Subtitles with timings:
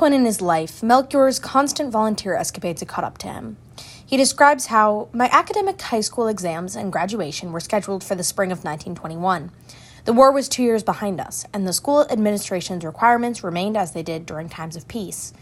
[0.00, 3.58] point in his life, Melchior's constant volunteer escapades had caught up to him.
[4.06, 8.50] He describes how my academic high school exams and graduation were scheduled for the spring
[8.50, 9.50] of 1921.
[10.06, 14.02] The war was two years behind us, and the school administration's requirements remained as they
[14.02, 15.34] did during times of peace.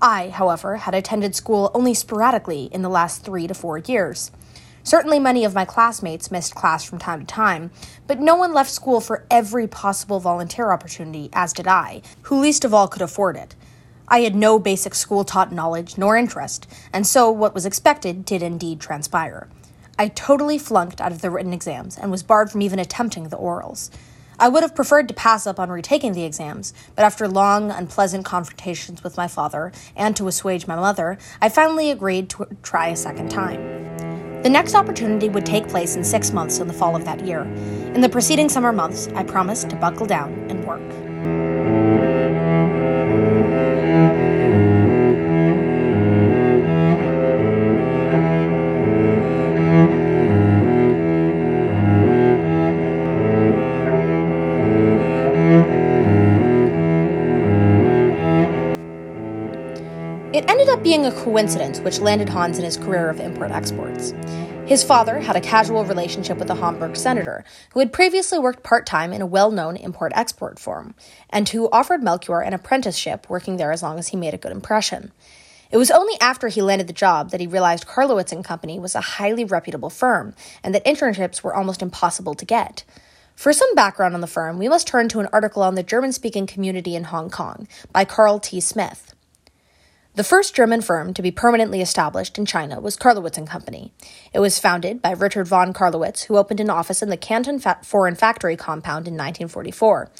[0.00, 4.30] I, however, had attended school only sporadically in the last three to four years.
[4.84, 7.72] Certainly, many of my classmates missed class from time to time,
[8.06, 12.64] but no one left school for every possible volunteer opportunity, as did I, who least
[12.64, 13.56] of all could afford it.
[14.08, 18.42] I had no basic school taught knowledge nor interest, and so what was expected did
[18.42, 19.48] indeed transpire.
[19.98, 23.36] I totally flunked out of the written exams and was barred from even attempting the
[23.36, 23.90] orals.
[24.38, 28.24] I would have preferred to pass up on retaking the exams, but after long, unpleasant
[28.24, 32.96] confrontations with my father and to assuage my mother, I finally agreed to try a
[32.96, 34.42] second time.
[34.42, 37.42] The next opportunity would take place in six months in the fall of that year.
[37.42, 41.65] In the preceding summer months, I promised to buckle down and work.
[60.96, 64.14] Being a coincidence which landed Hans in his career of import exports.
[64.64, 67.44] His father had a casual relationship with a Hamburg senator
[67.74, 70.94] who had previously worked part time in a well known import export firm,
[71.28, 74.52] and who offered Melchior an apprenticeship working there as long as he made a good
[74.52, 75.12] impression.
[75.70, 78.94] It was only after he landed the job that he realized Carlowitz and Company was
[78.94, 82.84] a highly reputable firm and that internships were almost impossible to get.
[83.34, 86.12] For some background on the firm, we must turn to an article on the German
[86.12, 88.62] speaking community in Hong Kong by Carl T.
[88.62, 89.12] Smith.
[90.16, 93.92] The first German firm to be permanently established in China was Carlowitz and Company.
[94.32, 97.80] It was founded by Richard von Carlowitz, who opened an office in the Canton Fa-
[97.82, 100.10] Foreign Factory compound in 1944.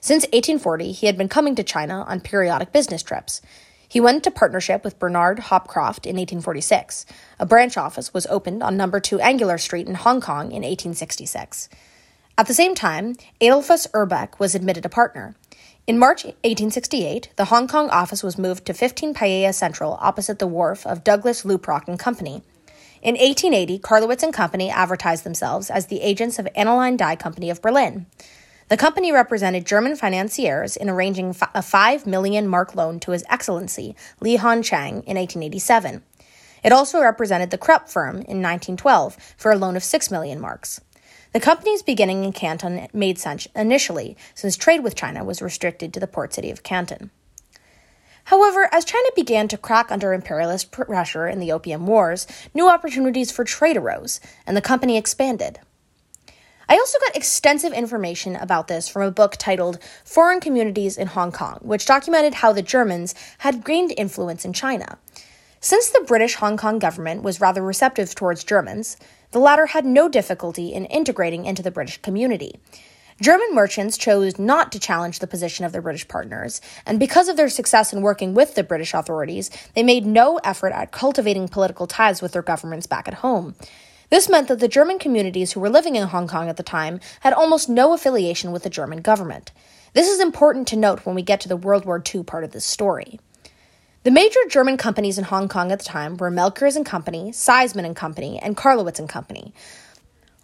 [0.00, 3.42] Since 1840, he had been coming to China on periodic business trips.
[3.88, 7.06] He went into partnership with Bernard Hopcroft in 1846.
[7.38, 11.68] A branch office was opened on number 2 Angular Street in Hong Kong in 1866.
[12.36, 15.36] At the same time, Adolphus Urbeck was admitted a partner.
[15.86, 20.46] In March 1868, the Hong Kong office was moved to 15 Praya Central opposite the
[20.46, 22.42] wharf of Douglas Leupold and Company.
[23.02, 27.60] In 1880, Carlowitz and Company advertised themselves as the agents of Aniline Dye Company of
[27.60, 28.06] Berlin.
[28.70, 33.94] The company represented German financiers in arranging a 5 million mark loan to His Excellency
[34.20, 36.02] Li Han Chang in 1887.
[36.64, 40.80] It also represented the Krupp firm in 1912 for a loan of 6 million marks.
[41.34, 45.98] The company's beginning in Canton made sense initially, since trade with China was restricted to
[45.98, 47.10] the port city of Canton.
[48.26, 53.32] However, as China began to crack under imperialist pressure in the Opium Wars, new opportunities
[53.32, 55.58] for trade arose, and the company expanded.
[56.68, 61.32] I also got extensive information about this from a book titled Foreign Communities in Hong
[61.32, 64.98] Kong, which documented how the Germans had gained influence in China.
[65.64, 68.98] Since the British Hong Kong government was rather receptive towards Germans,
[69.30, 72.60] the latter had no difficulty in integrating into the British community.
[73.18, 77.38] German merchants chose not to challenge the position of their British partners, and because of
[77.38, 81.86] their success in working with the British authorities, they made no effort at cultivating political
[81.86, 83.54] ties with their governments back at home.
[84.10, 87.00] This meant that the German communities who were living in Hong Kong at the time
[87.20, 89.50] had almost no affiliation with the German government.
[89.94, 92.50] This is important to note when we get to the World War II part of
[92.50, 93.18] this story.
[94.04, 97.86] The major German companies in Hong Kong at the time were Melchers and Company, Siemssen
[97.86, 99.54] and Company, and Carlowitz and Company.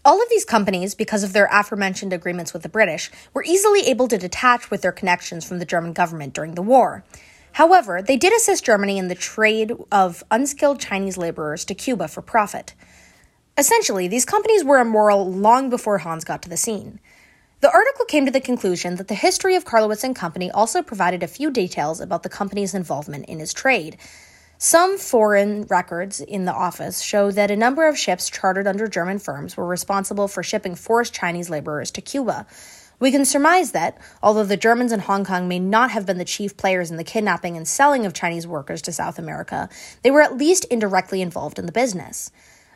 [0.03, 4.09] All of these companies, because of their aforementioned agreements with the British, were easily able
[4.09, 7.05] to detach with their connections from the German government during the war.
[7.53, 12.23] However, they did assist Germany in the trade of unskilled Chinese laborers to Cuba for
[12.23, 12.73] profit.
[13.59, 16.99] Essentially, these companies were immoral long before Hans got to the scene.
[17.61, 21.23] The article came to the conclusion that the history of Carlowitz and Company also provided
[21.23, 23.99] a few details about the company's involvement in his trade.
[24.57, 29.19] Some foreign records in the office show that a number of ships chartered under German
[29.19, 32.47] firms were responsible for shipping forced Chinese laborers to Cuba.
[32.99, 36.25] We can surmise that, although the Germans in Hong Kong may not have been the
[36.25, 39.69] chief players in the kidnapping and selling of Chinese workers to South America,
[40.03, 42.31] they were at least indirectly involved in the business.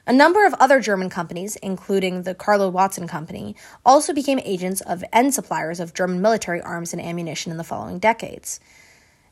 [0.06, 3.56] A number of other German companies, including the Carlowitz and Company,
[3.86, 7.98] also became agents of end suppliers of German military arms and ammunition in the following
[7.98, 8.60] decades.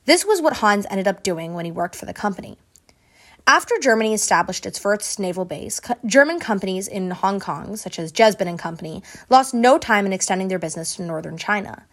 [0.06, 2.56] This was what Hans ended up doing when he worked for the company.
[3.46, 8.48] After Germany established its first naval base, German companies in Hong Kong, such as Jebsen
[8.48, 11.84] and Company, lost no time in extending their business to northern China.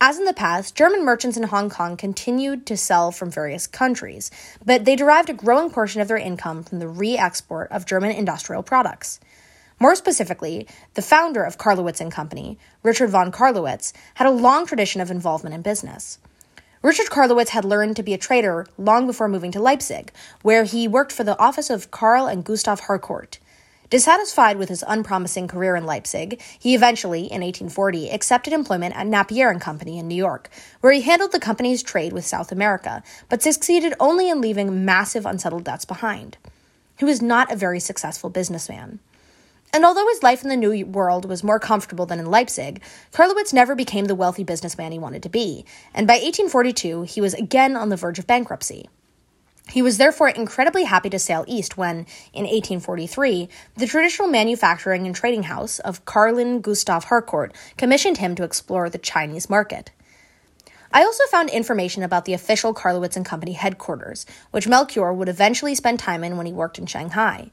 [0.00, 4.30] As in the past, German merchants in Hong Kong continued to sell from various countries,
[4.64, 8.10] but they derived a growing portion of their income from the re export of German
[8.10, 9.20] industrial products.
[9.80, 15.00] More specifically, the founder of Carlowitz and Company, Richard von Carlowitz, had a long tradition
[15.00, 16.18] of involvement in business.
[16.82, 20.12] Richard Carlowitz had learned to be a trader long before moving to Leipzig,
[20.42, 23.38] where he worked for the office of Karl and Gustav Harkort.
[23.90, 29.50] Dissatisfied with his unpromising career in Leipzig, he eventually, in 1840, accepted employment at Napier
[29.50, 30.48] and Company in New York,
[30.80, 35.26] where he handled the company's trade with South America, but succeeded only in leaving massive
[35.26, 36.38] unsettled debts behind.
[36.96, 39.00] He was not a very successful businessman.
[39.72, 42.80] And although his life in the New World was more comfortable than in Leipzig,
[43.12, 47.34] Carlowitz never became the wealthy businessman he wanted to be, and by 1842 he was
[47.34, 48.88] again on the verge of bankruptcy.
[49.70, 55.16] He was therefore incredibly happy to sail east when, in 1843, the traditional manufacturing and
[55.16, 59.90] trading house of Carlin Gustav Harkort commissioned him to explore the Chinese market.
[60.92, 65.74] I also found information about the official Carlowitz and Company headquarters, which Melchior would eventually
[65.74, 67.50] spend time in when he worked in Shanghai.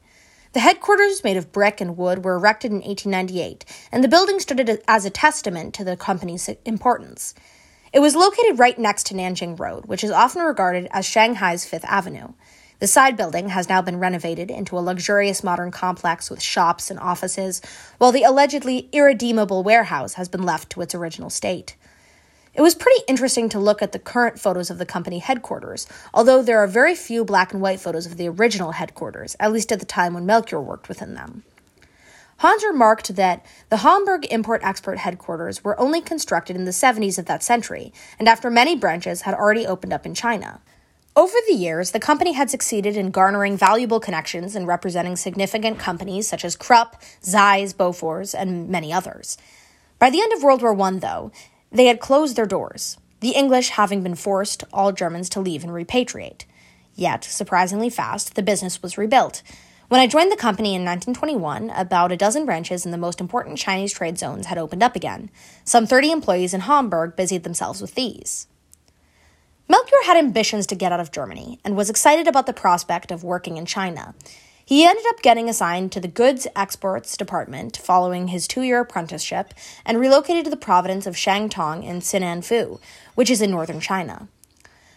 [0.52, 4.80] The headquarters, made of brick and wood, were erected in 1898, and the building stood
[4.86, 7.34] as a testament to the company's importance.
[7.92, 11.84] It was located right next to Nanjing Road, which is often regarded as Shanghai's Fifth
[11.84, 12.28] Avenue.
[12.78, 16.98] The side building has now been renovated into a luxurious modern complex with shops and
[16.98, 17.60] offices,
[17.98, 21.76] while the allegedly irredeemable warehouse has been left to its original state.
[22.54, 26.42] It was pretty interesting to look at the current photos of the company headquarters, although
[26.42, 29.80] there are very few black and white photos of the original headquarters, at least at
[29.80, 31.44] the time when Melchior worked within them.
[32.38, 37.26] Hans remarked that the Hamburg import export headquarters were only constructed in the 70s of
[37.26, 40.60] that century, and after many branches had already opened up in China.
[41.14, 46.26] Over the years, the company had succeeded in garnering valuable connections and representing significant companies
[46.26, 49.36] such as Krupp, Zeiss, Bofors, and many others.
[49.98, 51.30] By the end of World War I, though,
[51.70, 55.72] they had closed their doors, the English having been forced all Germans to leave and
[55.72, 56.44] repatriate.
[56.94, 59.42] Yet, surprisingly fast, the business was rebuilt.
[59.92, 63.58] When I joined the company in 1921, about a dozen branches in the most important
[63.58, 65.28] Chinese trade zones had opened up again.
[65.64, 68.46] Some 30 employees in Hamburg busied themselves with these.
[69.68, 73.22] Melchior had ambitions to get out of Germany and was excited about the prospect of
[73.22, 74.14] working in China.
[74.64, 79.52] He ended up getting assigned to the Goods Exports Department following his two year apprenticeship
[79.84, 82.80] and relocated to the province of Shantung in Tsinanfu,
[83.14, 84.28] which is in northern China.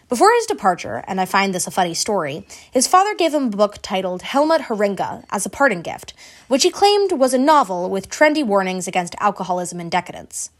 [0.08, 3.56] Before his departure, and I find this a funny story, his father gave him a
[3.56, 6.14] book titled Helmut Harringa as a parting gift,
[6.46, 10.50] which he claimed was a novel with trendy warnings against alcoholism and decadence.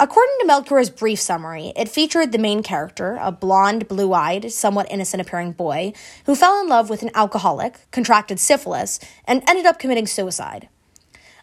[0.00, 4.90] According to Melchior's brief summary, it featured the main character, a blond, blue eyed, somewhat
[4.90, 5.92] innocent appearing boy,
[6.24, 10.70] who fell in love with an alcoholic, contracted syphilis, and ended up committing suicide.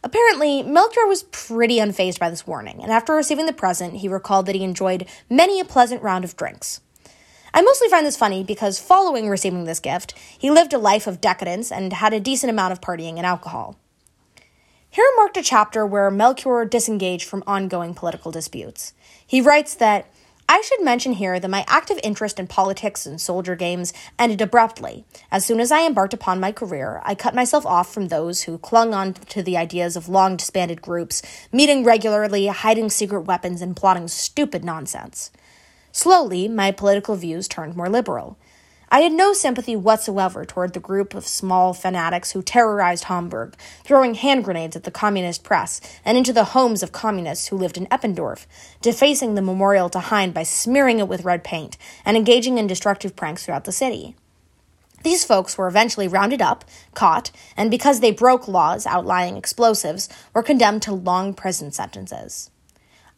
[0.03, 4.47] Apparently, Melchior was pretty unfazed by this warning, and after receiving the present, he recalled
[4.47, 6.81] that he enjoyed many a pleasant round of drinks.
[7.53, 11.21] I mostly find this funny because following receiving this gift, he lived a life of
[11.21, 13.77] decadence and had a decent amount of partying and alcohol.
[14.89, 18.93] Here marked a chapter where Melchior disengaged from ongoing political disputes.
[19.25, 20.07] He writes that
[20.51, 25.05] I should mention here that my active interest in politics and soldier games ended abruptly.
[25.31, 28.57] As soon as I embarked upon my career, I cut myself off from those who
[28.57, 33.75] clung on to the ideas of long disbanded groups, meeting regularly, hiding secret weapons, and
[33.75, 35.29] plotting stupid nonsense.
[35.91, 38.37] Slowly, my political views turned more liberal.
[38.91, 44.15] I had no sympathy whatsoever toward the group of small fanatics who terrorized Hamburg, throwing
[44.15, 47.85] hand grenades at the communist press and into the homes of communists who lived in
[47.87, 48.47] Eppendorf,
[48.81, 53.15] defacing the memorial to Heine by smearing it with red paint, and engaging in destructive
[53.15, 54.15] pranks throughout the city.
[55.03, 56.65] These folks were eventually rounded up,
[56.95, 62.49] caught, and because they broke laws outlying explosives, were condemned to long prison sentences.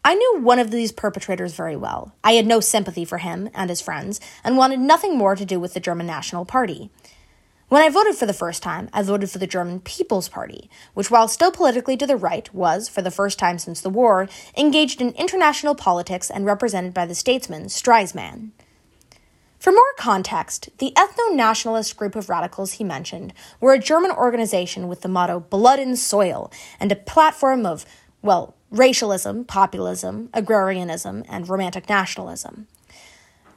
[0.04, 2.16] I knew one of these perpetrators very well.
[2.24, 5.60] I had no sympathy for him and his friends, and wanted nothing more to do
[5.60, 6.90] with the German National Party.
[7.68, 11.12] When I voted for the first time, I voted for the German People's Party, which,
[11.12, 14.28] while still politically to the right, was, for the first time since the war,
[14.58, 18.50] engaged in international politics and represented by the statesman Stresemann.
[19.60, 24.88] For more context, the ethno nationalist group of radicals he mentioned were a German organization
[24.88, 27.86] with the motto Blood and Soil and a platform of,
[28.24, 32.68] well, racialism, populism, agrarianism, and romantic nationalism.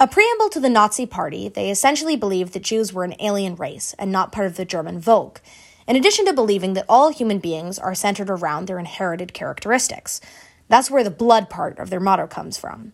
[0.01, 3.95] A preamble to the Nazi Party, they essentially believed that Jews were an alien race
[3.99, 5.41] and not part of the German Volk,
[5.87, 10.21] in addition to believing that all human beings are centered around their inherited characteristics.
[10.69, 12.93] That's where the blood part of their motto comes from.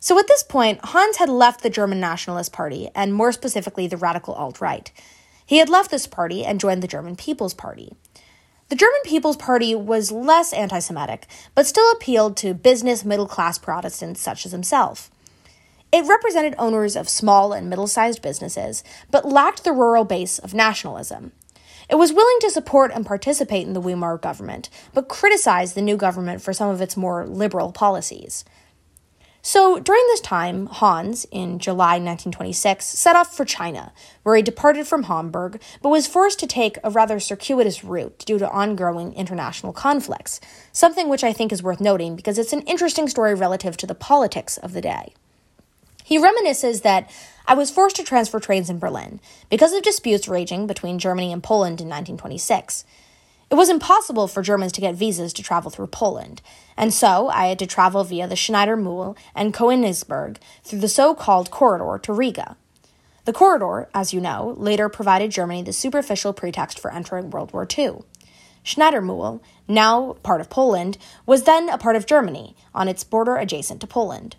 [0.00, 3.96] So at this point, Hans had left the German Nationalist Party, and more specifically the
[3.96, 4.92] radical alt right.
[5.46, 7.94] He had left this party and joined the German People's Party.
[8.68, 13.56] The German People's Party was less anti Semitic, but still appealed to business middle class
[13.56, 15.10] Protestants such as himself.
[15.90, 20.52] It represented owners of small and middle sized businesses, but lacked the rural base of
[20.52, 21.32] nationalism.
[21.88, 25.96] It was willing to support and participate in the Weimar government, but criticized the new
[25.96, 28.44] government for some of its more liberal policies.
[29.48, 34.86] So during this time, Hans, in July 1926, set off for China, where he departed
[34.86, 39.72] from Hamburg, but was forced to take a rather circuitous route due to ongoing international
[39.72, 40.38] conflicts,
[40.70, 43.94] something which I think is worth noting because it's an interesting story relative to the
[43.94, 45.14] politics of the day.
[46.04, 47.10] He reminisces that
[47.46, 51.42] I was forced to transfer trains in Berlin because of disputes raging between Germany and
[51.42, 52.84] Poland in 1926.
[53.50, 56.42] It was impossible for Germans to get visas to travel through Poland,
[56.76, 61.50] and so I had to travel via the Schneidemühl and Königsberg through the so called
[61.50, 62.56] corridor to Riga.
[63.24, 67.66] The corridor, as you know, later provided Germany the superficial pretext for entering World War
[67.66, 68.00] II.
[68.64, 73.80] Schneidemühl, now part of Poland, was then a part of Germany, on its border adjacent
[73.80, 74.36] to Poland.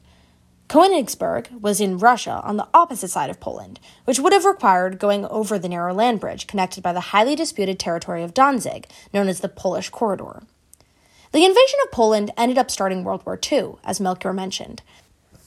[0.70, 5.26] Königsberg was in Russia on the opposite side of Poland, which would have required going
[5.26, 9.40] over the narrow land bridge connected by the highly disputed territory of Danzig, known as
[9.40, 10.44] the Polish Corridor.
[11.32, 14.84] The invasion of Poland ended up starting World War II, as Melchior mentioned.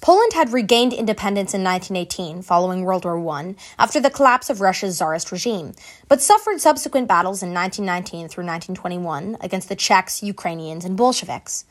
[0.00, 4.96] Poland had regained independence in 1918 following World War I after the collapse of Russia's
[4.96, 5.74] Tsarist regime,
[6.08, 11.64] but suffered subsequent battles in 1919 through 1921 against the Czechs, Ukrainians, and Bolsheviks.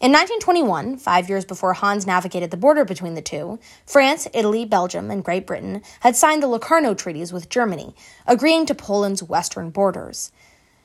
[0.00, 5.10] In 1921, five years before Hans navigated the border between the two, France, Italy, Belgium,
[5.10, 7.94] and Great Britain had signed the Locarno treaties with Germany,
[8.26, 10.32] agreeing to Poland's western borders.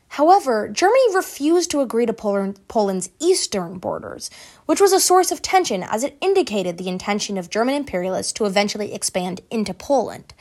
[0.10, 4.30] However, Germany refused to agree to Poland's eastern borders,
[4.66, 8.44] which was a source of tension as it indicated the intention of German imperialists to
[8.44, 10.34] eventually expand into Poland.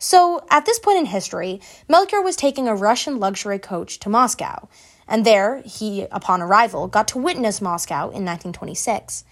[0.00, 4.68] So, at this point in history, Melchior was taking a Russian luxury coach to Moscow
[5.10, 9.24] and there he, upon arrival, got to witness Moscow in 1926.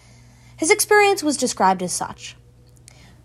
[0.57, 2.37] His experience was described as such.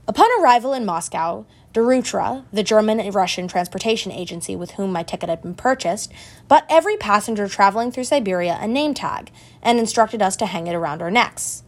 [0.07, 5.29] Upon arrival in Moscow, Derutra, the German and Russian transportation agency with whom my ticket
[5.29, 6.11] had been purchased,
[6.47, 9.31] bought every passenger traveling through Siberia a name tag
[9.63, 11.63] and instructed us to hang it around our necks.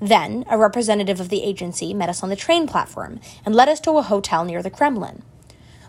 [0.00, 3.80] Then, a representative of the agency met us on the train platform and led us
[3.80, 5.24] to a hotel near the Kremlin.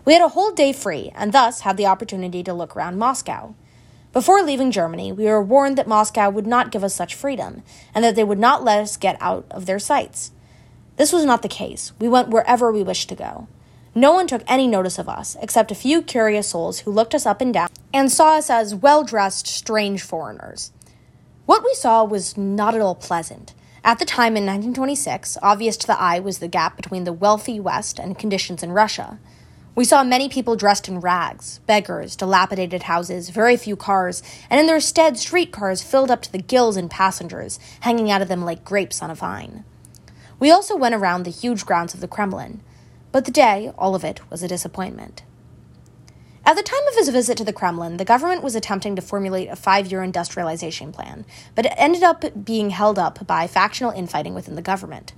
[0.04, 3.54] We had a whole day free and thus had the opportunity to look around Moscow.
[4.12, 7.62] Before leaving Germany, we were warned that Moscow would not give us such freedom,
[7.94, 10.32] and that they would not let us get out of their sights.
[10.96, 11.92] This was not the case.
[12.00, 13.46] We went wherever we wished to go.
[13.94, 17.24] No one took any notice of us, except a few curious souls who looked us
[17.24, 20.72] up and down and saw us as well dressed, strange foreigners.
[21.46, 23.54] What we saw was not at all pleasant.
[23.82, 27.58] At the time in 1926, obvious to the eye was the gap between the wealthy
[27.58, 29.18] West and conditions in Russia.
[29.80, 34.66] We saw many people dressed in rags, beggars, dilapidated houses, very few cars, and in
[34.66, 38.62] their stead, streetcars filled up to the gills in passengers, hanging out of them like
[38.62, 39.64] grapes on a vine.
[40.38, 42.60] We also went around the huge grounds of the Kremlin,
[43.10, 45.22] but the day, all of it, was a disappointment.
[46.44, 49.48] At the time of his visit to the Kremlin, the government was attempting to formulate
[49.48, 54.34] a five year industrialization plan, but it ended up being held up by factional infighting
[54.34, 55.14] within the government.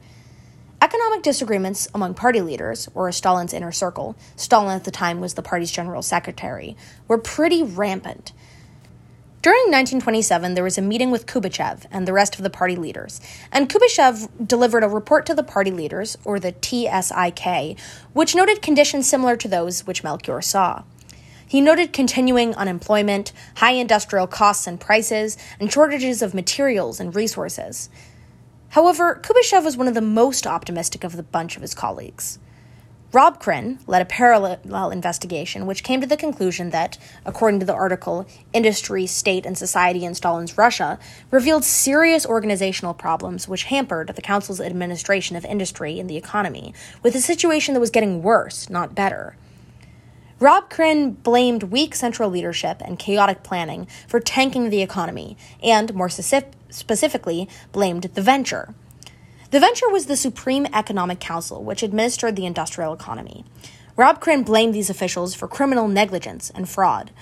[0.82, 5.42] Economic disagreements among party leaders, or Stalin's inner circle, Stalin at the time was the
[5.42, 8.32] party's general secretary, were pretty rampant.
[9.42, 13.20] During 1927, there was a meeting with Kuibyshev and the rest of the party leaders,
[13.52, 17.78] and Kuibyshev delivered a report to the party leaders, or the TSIK,
[18.12, 20.82] which noted conditions similar to those which Melchior saw.
[21.46, 27.88] He noted continuing unemployment, high industrial costs and prices, and shortages of materials and resources.
[28.72, 32.38] However, Kuibyshev was one of the most optimistic of the bunch of his colleagues.
[33.12, 38.26] Rabkrin led a parallel investigation which came to the conclusion that, according to the article
[38.54, 40.98] Industry, State, and Society in Stalin's Russia,
[41.30, 47.14] revealed serious organizational problems which hampered the Council's administration of industry and the economy, with
[47.14, 49.36] a situation that was getting worse, not better.
[50.42, 57.48] Rabkrin blamed weak central leadership and chaotic planning for tanking the economy, and, more specifically,
[57.70, 58.74] blamed the Vesenkha.
[59.52, 63.44] The Vesenkha was the Supreme Economic Council, which administered the industrial economy.
[63.96, 67.12] Rabkrin blamed these officials for criminal negligence and fraud.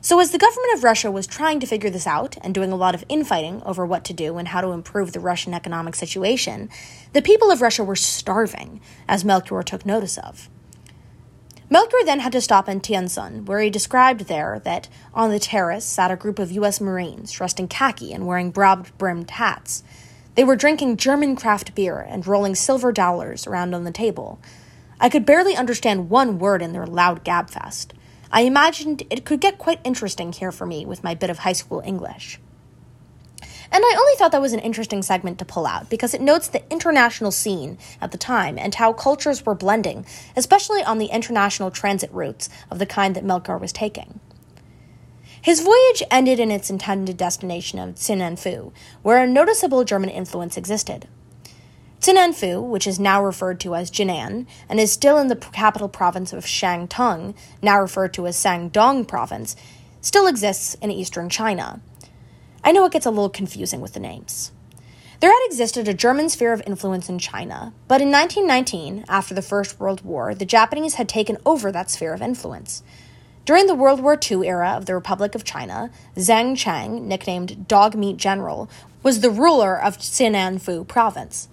[0.00, 2.76] So, as the government of Russia was trying to figure this out and doing a
[2.76, 6.70] lot of infighting over what to do and how to improve the Russian economic situation,
[7.12, 10.48] the people of Russia were starving, as Melchior took notice of.
[11.72, 15.84] Melchior then had to stop in Tientsin, where he described there that on the terrace
[15.84, 16.80] sat a group of U.S.
[16.80, 19.84] Marines dressed in khaki and wearing broad brimmed hats.
[20.34, 24.40] They were drinking German craft beer and rolling silver dollars around on the table.
[25.00, 27.92] I could barely understand one word in their loud gabfest.
[28.32, 31.52] I imagined it could get quite interesting here for me with my bit of high
[31.52, 32.40] school English.
[33.72, 36.48] And I only thought that was an interesting segment to pull out because it notes
[36.48, 40.04] the international scene at the time and how cultures were blending,
[40.36, 44.18] especially on the international transit routes of the kind that Melchior was taking.
[45.40, 48.72] His voyage ended in its intended destination of Tsinanfu,
[49.02, 51.06] where a noticeable German influence existed.
[52.00, 56.32] Tsinanfu, which is now referred to as Jinan and is still in the capital province
[56.32, 59.54] of Shantung, now referred to as Shandong province,
[60.00, 61.80] still exists in eastern China.
[62.62, 64.52] I know it gets a little confusing with the names.
[65.20, 69.42] There had existed a German sphere of influence in China, but in 1919, after the
[69.42, 72.82] First World War, the Japanese had taken over that sphere of influence.
[73.44, 77.94] During the World War II era of the Republic of China, Zhang Chang, nicknamed Dog
[77.94, 78.70] Meat General,
[79.02, 81.49] was the ruler of Tsinanfu province.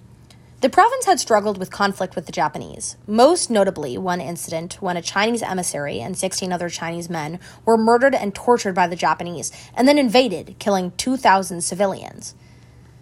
[0.60, 5.04] The province had struggled with conflict with the Japanese, most notably one incident when a
[5.04, 9.88] Chinese emissary and 16 other Chinese men were murdered and tortured by the Japanese and
[9.88, 12.34] then invaded, killing 2,000 civilians.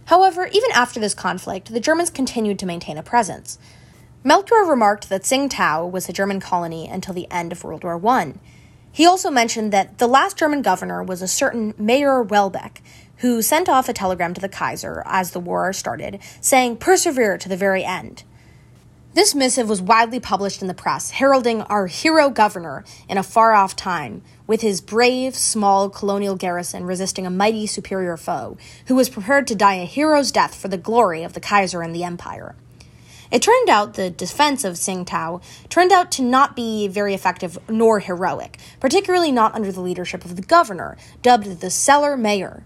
[0.08, 3.58] However, even after this conflict, the Germans continued to maintain a presence.
[4.22, 8.34] Melchior remarked that Tsingtao was a German colony until the end of World War I.
[8.92, 12.82] He also mentioned that the last German governor was a certain Meyer-Waldeck,
[13.26, 17.50] who sent off a telegram to the Kaiser as the war started, saying, Persevere to
[17.50, 18.24] the very end.
[19.16, 23.54] This missive was widely published in the press, heralding our hero governor in a far
[23.54, 29.10] off time, with his brave, small colonial garrison resisting a mighty superior foe, who was
[29.10, 32.56] prepared to die a hero's death for the glory of the Kaiser and the Empire.
[33.32, 38.02] It turned out the defense of Tsingtao turned out to not be very effective nor
[38.02, 42.64] heroic, particularly not under the leadership of the governor, dubbed the Cellar Mayor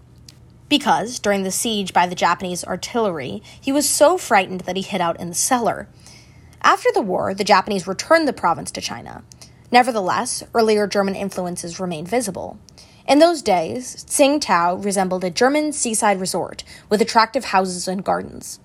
[0.70, 5.02] because, during the siege by the Japanese artillery, he was so frightened that he hid
[5.02, 5.88] out in the cellar.
[6.62, 9.22] After the war, the Japanese returned the province to China.
[9.72, 12.58] Nevertheless, earlier German influences remained visible.
[13.06, 18.60] In those days, Tsingtao resembled a German seaside resort with attractive houses and gardens.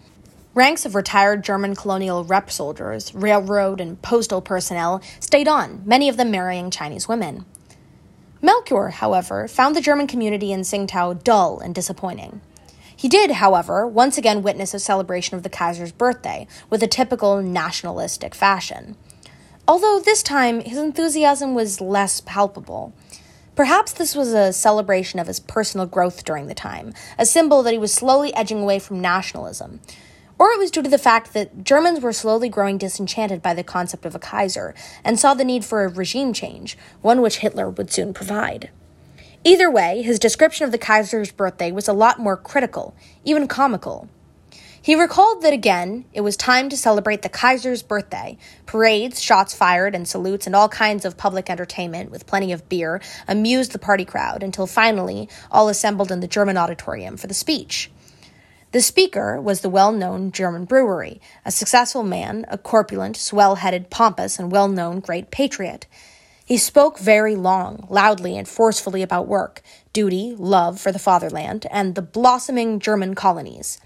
[0.54, 6.18] Ranks of retired German colonial rep soldiers, railroad, and postal personnel stayed on, many of
[6.18, 7.46] them marrying Chinese women.
[8.46, 12.42] Melchior, however, found the German community in Tsingtao dull and disappointing.
[12.96, 17.42] He did, however, once again witness a celebration of the Kaiser's birthday with a typical
[17.42, 18.98] nationalistic fashion.
[19.68, 22.94] Although this time his enthusiasm was less palpable.
[23.56, 27.74] Perhaps this was a celebration of his personal growth during the time, a symbol that
[27.74, 29.80] he was slowly edging away from nationalism,
[30.38, 33.64] or it was due to the fact that Germans were slowly growing disenchanted by the
[33.64, 37.70] concept of a Kaiser and saw the need for a regime change, one which Hitler
[37.70, 38.70] would soon provide.
[39.44, 44.10] Either way, his description of the Kaiser's birthday was a lot more critical, even comical.
[44.82, 48.38] He recalled that again, it was time to celebrate the Kaiser's birthday.
[48.68, 53.02] Parades, shots fired, and salutes, and all kinds of public entertainment with plenty of beer
[53.28, 57.90] amused the party crowd until finally all assembled in the German auditorium for the speech.
[58.76, 63.90] The speaker was the well known German brewery, a successful man, a corpulent, swell headed,
[63.90, 65.88] pompous, and well known great patriot.
[66.44, 69.62] He spoke very long, loudly, and forcefully about work,
[69.94, 73.80] duty, love for the fatherland, and the blossoming German colonies.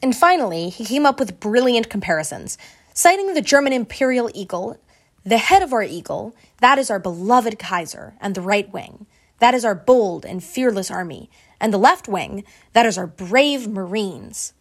[0.00, 2.56] And finally, he came up with brilliant comparisons,
[2.94, 4.78] citing the German imperial eagle,
[5.24, 9.06] the head of our eagle, that is our beloved Kaiser, and the right wing,
[9.40, 11.28] that is our bold and fearless army,
[11.62, 14.52] and the left wing, that is our brave Marines.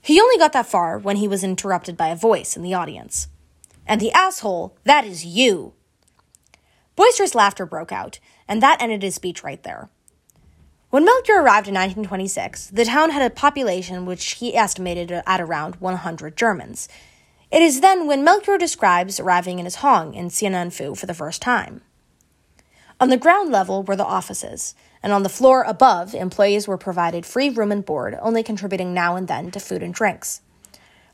[0.00, 3.26] He only got that far when he was interrupted by a voice in the audience.
[3.86, 5.74] And the asshole, that is you.
[6.94, 9.90] Boisterous laughter broke out, and that ended his speech right there.
[10.90, 15.76] When Melchior arrived in 1926, the town had a population which he estimated at around
[15.76, 16.88] 100 Germans.
[17.50, 21.42] It is then when Melchior describes arriving in his hong in Tsinanfu for the first
[21.42, 21.80] time.
[23.00, 27.26] On the ground level were the offices, and on the floor above, employees were provided
[27.26, 30.40] free room and board, only contributing now and then to food and drinks.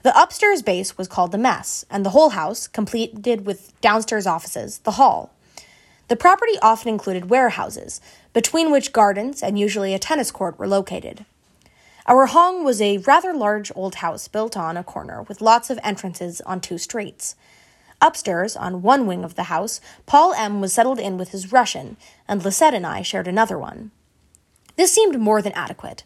[0.02, 4.78] The upstairs base was called the mess, and the whole house, completed with downstairs offices,
[4.80, 5.34] the hall.
[6.08, 8.00] The property often included warehouses,
[8.32, 11.24] between which gardens and usually a tennis court were located.
[12.06, 15.78] Our hong was a rather large old house built on a corner with lots of
[15.82, 17.36] entrances on two streets.
[18.00, 20.60] Upstairs, on one wing of the house, Paul M.
[20.60, 21.96] was settled in with his Russian,
[22.28, 23.90] and Lisette and I shared another one.
[24.76, 26.04] This seemed more than adequate.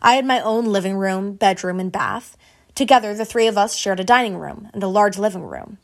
[0.00, 2.36] I had my own living room, bedroom, and bath.
[2.76, 5.78] Together, the three of us shared a dining room and a large living room.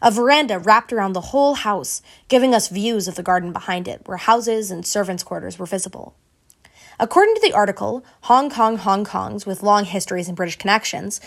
[0.00, 4.02] A veranda wrapped around the whole house, giving us views of the garden behind it,
[4.06, 6.14] where houses and servants' quarters were visible.
[6.98, 11.20] According to the article, Hong Kong Hong Kongs with long histories and British connections,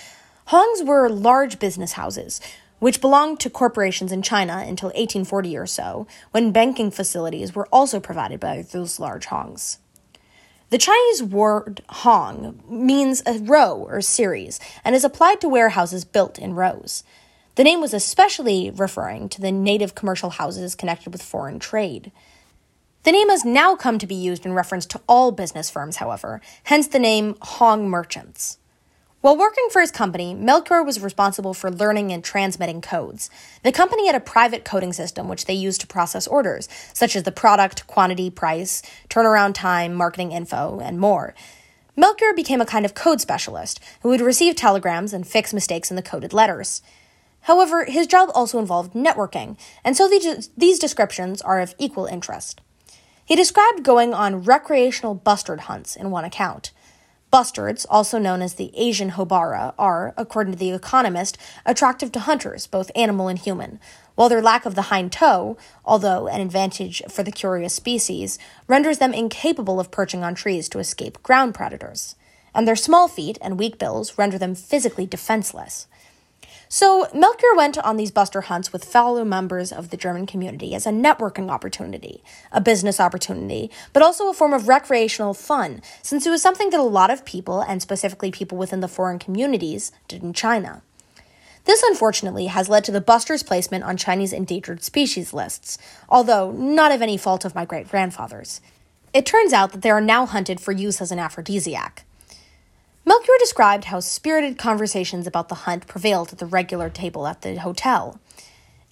[0.48, 2.40] Hongs were large business houses
[2.80, 8.00] which belonged to corporations in China until 1840 or so, when banking facilities were also
[8.00, 9.78] provided by those large hongs.
[10.70, 16.38] The Chinese word hong means a row or series and is applied to warehouses built
[16.38, 17.04] in rows.
[17.56, 22.12] The name was especially referring to the native commercial houses connected with foreign trade.
[23.04, 26.42] The name has now come to be used in reference to all business firms, however,
[26.66, 28.58] hence the name Hong Merchants.
[29.21, 33.32] While working for his company, Melchior was responsible for learning and transmitting codes.
[33.63, 37.23] The company had a private coding system which they used to process orders, such as
[37.23, 41.34] the product, quantity, price, turnaround time, marketing info, and more.
[41.95, 45.95] Melchior became a kind of code specialist who would receive telegrams and fix mistakes in
[45.95, 46.84] the coded letters.
[47.41, 52.62] However, his job also involved networking, and so these, these descriptions are of equal interest.
[53.25, 56.71] He described going on recreational bustard hunts in one account.
[57.32, 62.68] Bustards, also known as the Asian houbara, are, according to The Economist, attractive to hunters,
[62.68, 63.80] both animal and human,
[64.16, 69.00] while their lack of the hind toe, although an advantage for the curious species, renders
[69.00, 72.16] them incapable of perching on trees to escape ground predators.
[72.56, 75.88] And their small feet and weak bills render them physically defenseless.
[76.69, 80.86] So, Melchior went on these bustard hunts with fellow members of the German community as
[80.86, 86.30] a networking opportunity, a business opportunity, but also a form of recreational fun, since it
[86.30, 90.21] was something that a lot of people, and specifically people within the foreign communities, did
[90.21, 90.82] in China.
[91.63, 95.77] This, unfortunately, has led to the bustard's placement on Chinese endangered species lists,
[96.10, 98.60] although not of any fault of my great grandfather's.
[99.13, 102.03] It turns out that they are now hunted for use as an aphrodisiac.
[103.08, 107.56] Melchior described how spirited conversations about the hunt prevailed at the regular table at the
[107.56, 108.20] hotel.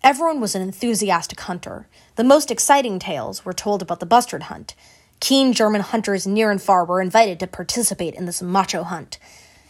[0.05, 1.89] Everyone was an enthusiastic hunter.
[2.15, 4.73] The most exciting tales were told about the bustard hunt.
[5.19, 9.19] Keen German hunters near and far were invited to participate in this macho hunt.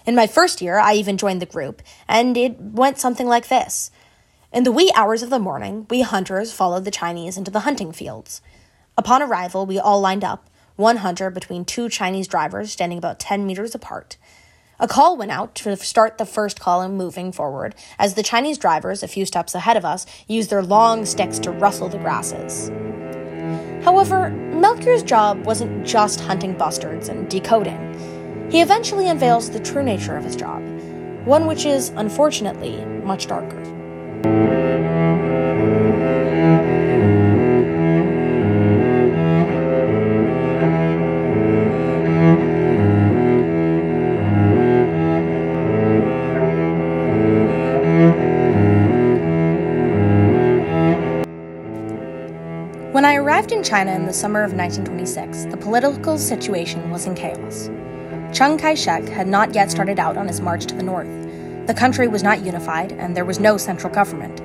[0.06, 3.90] In my first year, I even joined the group, and it went something like this.
[4.54, 7.92] In the wee hours of the morning, we hunters followed the Chinese into the hunting
[7.92, 8.44] fields.
[8.96, 13.46] Upon arrival, we all lined up, one hunter between two Chinese drivers standing about 10
[13.46, 14.18] meters apart.
[14.80, 19.04] A call went out to start the first column moving forward, as the Chinese drivers,
[19.04, 22.70] a few steps ahead of us, used their long sticks to rustle the grasses.
[23.86, 28.50] However, Melchior's job wasn't just hunting bustards and decoding.
[28.52, 30.62] He eventually unveils the true nature of his job,
[31.26, 33.75] one which is, unfortunately, much darker.
[53.76, 57.70] China in the summer of 1926, the political situation was in chaos.
[58.32, 61.10] Chiang Kai shek had not yet started out on his march to the north.
[61.68, 64.38] The country was not unified, and there was no central government.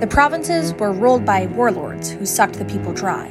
[0.00, 3.26] The provinces were ruled by warlords who sucked the people dry.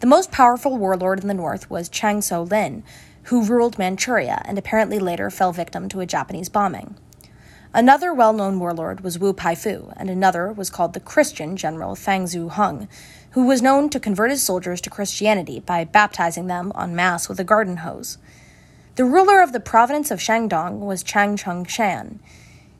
[0.00, 2.82] The most powerful warlord in the north was Chang So Lin,
[3.30, 6.96] who ruled Manchuria and apparently later fell victim to a Japanese bombing.
[7.76, 12.24] Another well known warlord was Wu Peifu, and another was called the Christian general Fang
[12.24, 12.88] Zhu Hung,
[13.34, 17.40] who was known to convert his soldiers to Christianity by baptizing them en masse with
[17.40, 18.16] a garden hose.
[18.94, 22.20] The ruler of the province of Shandong was Chang Chung Shan.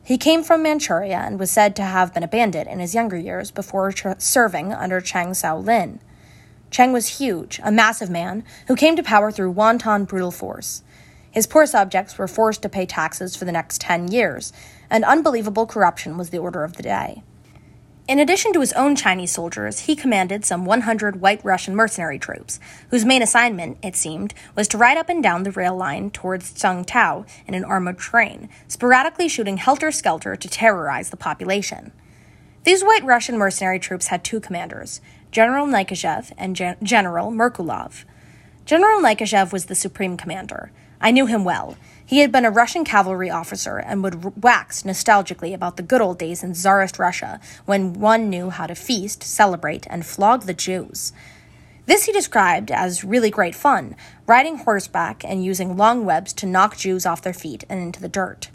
[0.05, 3.17] He came from Manchuria and was said to have been a bandit in his younger
[3.17, 5.99] years before tr- serving under Chang Sao Lin.
[6.71, 10.85] Chang was huge, a massive man who came to power through wanton brutal force.
[11.33, 14.53] His poor subjects were forced to pay taxes for the next 10 years,
[14.89, 17.25] and unbelievable corruption was the order of the day.
[18.07, 22.61] In addition to his own Chinese soldiers, he commanded some 100 white Russian mercenary troops,
[22.91, 26.53] whose main assignment, it seemed, was to ride up and down the rail line towards
[26.53, 31.93] Tsingtao in an armored train, sporadically shooting helter skelter to terrorize the population.
[32.65, 38.05] These white Russian mercenary troops had two commanders, General Nikashev and Gen- General Merkulov.
[38.65, 40.71] General Nikashev was the supreme commander.
[40.99, 41.77] I knew him well.
[42.07, 46.19] He had been a Russian cavalry officer and would wax nostalgically about the good old
[46.19, 51.13] days in Tsarist Russia when one knew how to feast, celebrate, and flog the Jews.
[51.85, 53.97] This he described as really great fun,
[54.27, 58.09] riding horseback and using long webs to knock Jews off their feet and into the
[58.09, 58.49] dirt.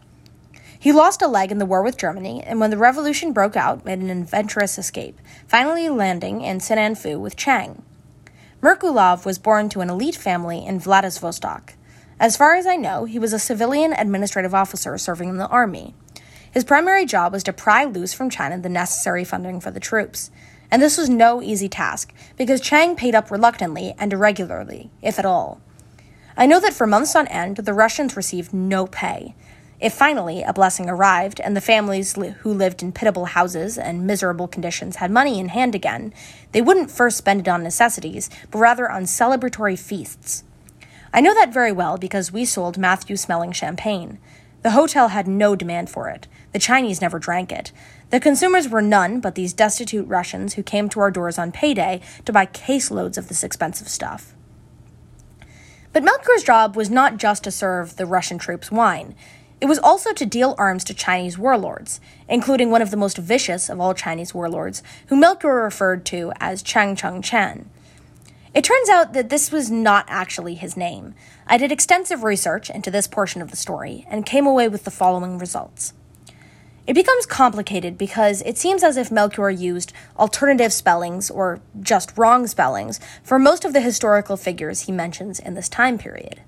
[0.79, 3.85] He lost a leg in the war with Germany, and when the revolution broke out,
[3.85, 7.83] made an adventurous escape, finally landing in Tsinanfu with Chang.
[8.61, 11.75] Merkulov was born to an elite family in Vladivostok.
[12.19, 15.95] As far as I know, he was a civilian administrative officer serving in the army.
[16.51, 20.29] His primary job was to pry loose from China the necessary funding for the troops.
[20.69, 25.25] And this was no easy task, because Chang paid up reluctantly and irregularly, if at
[25.25, 25.61] all.
[26.35, 29.35] I know that for months on end, the Russians received no pay.
[29.79, 34.05] If finally a blessing arrived and the families li- who lived in pitiable houses and
[34.05, 36.13] miserable conditions had money in hand again,
[36.51, 40.43] they wouldn't first spend it on necessities, but rather on celebratory feasts.
[41.13, 44.19] I know that very well because we sold Matthew smelling champagne.
[44.63, 46.27] The hotel had no demand for it.
[46.51, 47.71] The Chinese never drank it.
[48.09, 52.01] The consumers were none but these destitute Russians who came to our doors on payday
[52.25, 54.35] to buy caseloads of this expensive stuff.
[55.93, 59.15] But Melchior's job was not just to serve the Russian troops wine.
[59.61, 63.69] It was also to deal arms to Chinese warlords, including one of the most vicious
[63.69, 67.69] of all Chinese warlords, who Melchior referred to as Chang Cheng Chen.
[68.53, 71.13] It turns out that this was not actually his name.
[71.45, 74.91] I did extensive research into this portion of the story and came away with the
[74.91, 75.93] following results.
[76.87, 82.47] It becomes complicated because it seems as if Melchior used alternative spellings or just wrong
[82.47, 86.41] spellings for most of the historical figures he mentions in this time period.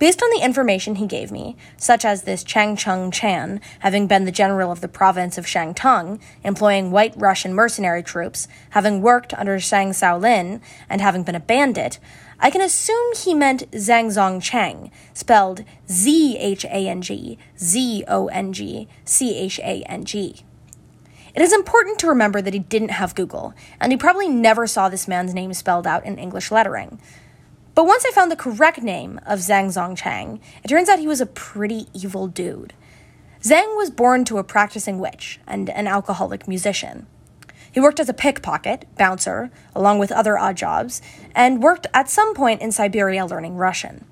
[0.00, 4.24] Based on the information he gave me, such as this Chang Chung Chan having been
[4.24, 9.58] the general of the province of Shantung, employing white Russian mercenary troops, having worked under
[9.58, 11.98] Zhang Shaolin, and having been a bandit,
[12.38, 18.02] I can assume he meant Zhang Zong Chang, spelled Z H A N G, Z
[18.08, 20.46] O N G, C H A N G.
[21.34, 24.88] It is important to remember that he didn't have Google, and he probably never saw
[24.88, 26.98] this man's name spelled out in English lettering.
[27.74, 31.20] But once I found the correct name of Zhang Zongchang, it turns out he was
[31.20, 32.74] a pretty evil dude.
[33.42, 37.06] Zhang was born to a practicing witch and an alcoholic musician.
[37.72, 41.00] He worked as a pickpocket, bouncer, along with other odd jobs,
[41.34, 44.04] and worked at some point in Siberia learning Russian.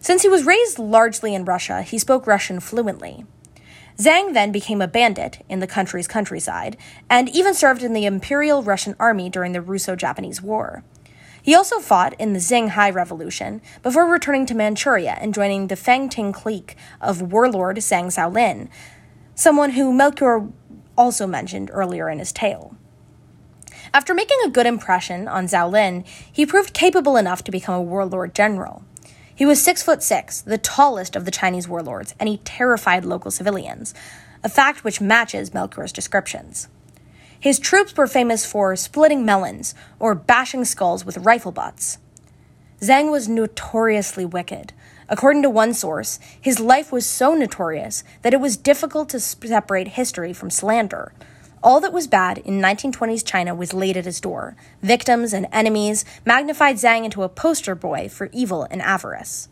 [0.00, 3.24] Since he was raised largely in Russia, he spoke Russian fluently.
[3.96, 6.76] Zhang then became a bandit in the country's countryside,
[7.08, 10.82] and even served in the Imperial Russian Army during the Russo Japanese War.
[11.42, 16.32] He also fought in the Xinhai Revolution before returning to Manchuria and joining the Fengtian
[16.34, 18.68] clique of warlord Zhang Shaolin,
[19.34, 20.48] someone who Melchior
[20.96, 22.76] also mentioned earlier in his tale.
[23.92, 27.82] After making a good impression on Zhao Lin, he proved capable enough to become a
[27.82, 28.84] warlord general.
[29.34, 33.30] He was six foot six, the tallest of the Chinese warlords, and he terrified local
[33.30, 33.94] civilians,
[34.44, 36.68] a fact which matches Melchior's descriptions.
[37.40, 41.96] His troops were famous for splitting melons or bashing skulls with rifle butts.
[42.82, 44.74] Zhang was notoriously wicked.
[45.08, 49.88] According to one source, his life was so notorious that it was difficult to separate
[49.88, 51.12] history from slander.
[51.62, 54.54] All that was bad in 1920s China was laid at his door.
[54.82, 59.48] Victims and enemies magnified Zhang into a poster boy for evil and avarice.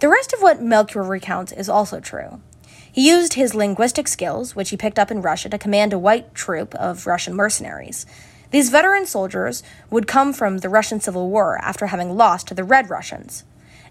[0.00, 2.40] The rest of what Melchior recounts is also true.
[2.92, 6.34] He used his linguistic skills, which he picked up in Russia, to command a white
[6.34, 8.04] troop of Russian mercenaries.
[8.50, 12.64] These veteran soldiers would come from the Russian Civil War after having lost to the
[12.64, 13.44] Red Russians,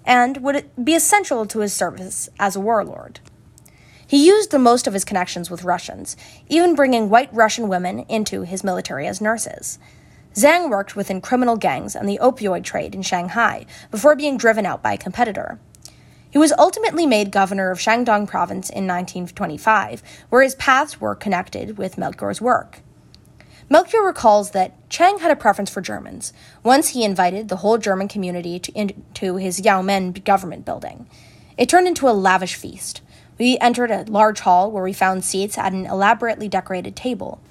[0.05, 3.19] and would be essential to his service as a warlord.
[4.05, 6.15] He used the most of his connections with Russians,
[6.47, 9.79] even bringing white Russian women into his military as nurses.
[10.35, 14.83] Zhang worked within criminal gangs and the opioid trade in Shanghai before being driven out
[14.83, 15.59] by a competitor.
[16.31, 21.77] He was ultimately made governor of Shandong province in 1925, where his paths were connected
[21.77, 22.79] with Melchior's work.
[23.69, 26.33] Melchior recalls that Chang had a preference for Germans.
[26.63, 31.07] Once he invited the whole German community to, into his Yamen government building.
[31.57, 33.01] It turned into a lavish feast.
[33.37, 37.41] We entered a large hall where we found seats at an elaborately decorated table.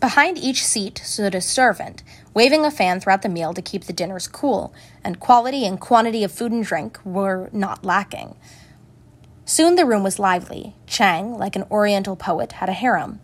[0.00, 2.02] Behind each seat stood a servant,
[2.34, 6.24] waving a fan throughout the meal to keep the dinners cool, and quality and quantity
[6.24, 8.36] of food and drink were not lacking.
[9.44, 10.74] Soon the room was lively.
[10.86, 13.20] Chang, like an oriental poet, had a harem.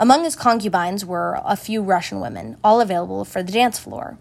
[0.00, 4.18] Among his concubines were a few Russian women, all available for the dance floor.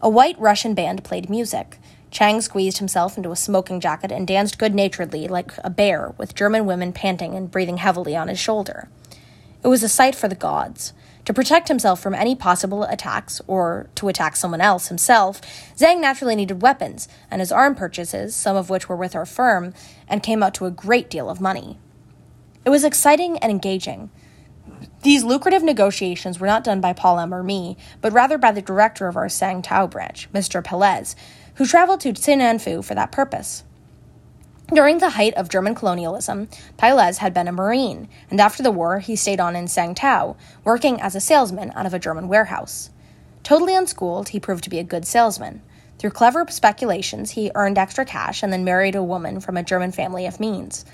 [0.00, 1.78] A white Russian band played music.
[2.10, 6.34] Chang squeezed himself into a smoking jacket and danced good naturedly like a bear, with
[6.34, 8.88] German women panting and breathing heavily on his shoulder.
[9.62, 10.92] It was a sight for the gods.
[11.30, 15.40] To protect himself from any possible attacks or to attack someone else himself,
[15.76, 19.72] Zhang naturally needed weapons, and his arm purchases, some of which were with our firm,
[20.08, 21.78] and came out to a great deal of money.
[22.64, 24.10] It was exciting and engaging.
[25.04, 27.32] These lucrative negotiations were not done by Paul M.
[27.32, 30.60] or me, but rather by the director of our Sang Tao branch, Mr.
[30.60, 31.14] Pelez,
[31.54, 33.62] who traveled to Tsinanfu for that purpose.
[34.72, 36.46] During the height of German colonialism,
[36.78, 41.00] Pailez had been a Marine, and after the war, he stayed on in Sangtao, working
[41.00, 42.90] as a salesman out of a German warehouse.
[43.42, 45.60] Totally unschooled, he proved to be a good salesman.
[45.98, 49.90] Through clever speculations, he earned extra cash and then married a woman from a German
[49.90, 50.84] family of means.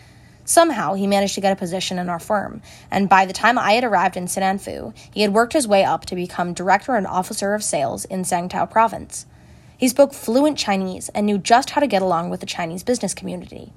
[0.47, 3.73] Somehow, he managed to get a position in our firm, and by the time I
[3.73, 7.53] had arrived in Tsinanfu, he had worked his way up to become director and officer
[7.53, 9.27] of sales in Sangtao province.
[9.77, 13.12] He spoke fluent Chinese and knew just how to get along with the Chinese business
[13.12, 13.73] community.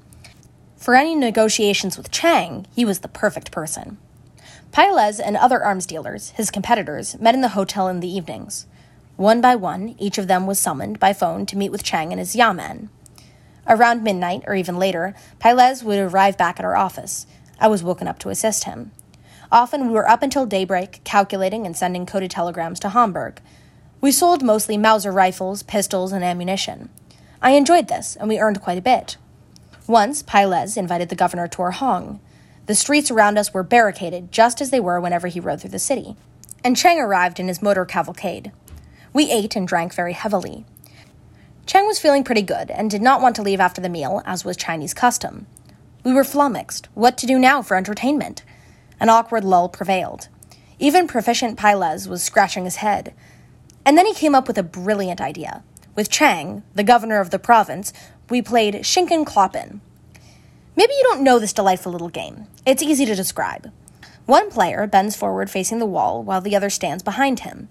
[0.77, 3.97] For any negotiations with Chang, he was the perfect person.
[4.71, 8.65] Pailez and other arms dealers, his competitors, met in the hotel in the evenings.
[9.17, 12.19] One by one, each of them was summoned by phone to meet with Chang and
[12.19, 12.89] his Yamen.
[13.67, 17.27] Around midnight, or even later, Pailez would arrive back at our office.
[17.59, 18.91] I was woken up to assist him.
[19.51, 23.41] Often we were up until daybreak, calculating and sending coded telegrams to Hamburg,
[24.01, 26.89] we sold mostly Mauser rifles, pistols, and ammunition.
[27.41, 29.17] I enjoyed this, and we earned quite a bit.
[29.87, 32.19] Once, Pailez invited the governor to our hong.
[32.67, 35.79] The streets around us were barricaded just as they were whenever he rode through the
[35.79, 36.15] city.
[36.63, 38.51] And Cheng arrived in his motor cavalcade.
[39.13, 40.65] We ate and drank very heavily.
[41.65, 44.45] Cheng was feeling pretty good and did not want to leave after the meal, as
[44.45, 45.47] was Chinese custom.
[46.03, 46.87] We were flummoxed.
[46.93, 48.43] What to do now for entertainment?
[48.99, 50.27] An awkward lull prevailed.
[50.77, 53.13] Even proficient Pailez was scratching his head.
[53.89, 55.63] And then he came up with a brilliant idea.
[55.95, 57.91] With Chang, the governor of the province,
[58.29, 59.79] we played Schinken Kloppen.
[60.75, 62.45] Maybe you don't know this delightful little game.
[62.67, 63.71] It's easy to describe.
[64.27, 67.67] One player bends forward facing the wall while the other stands behind him.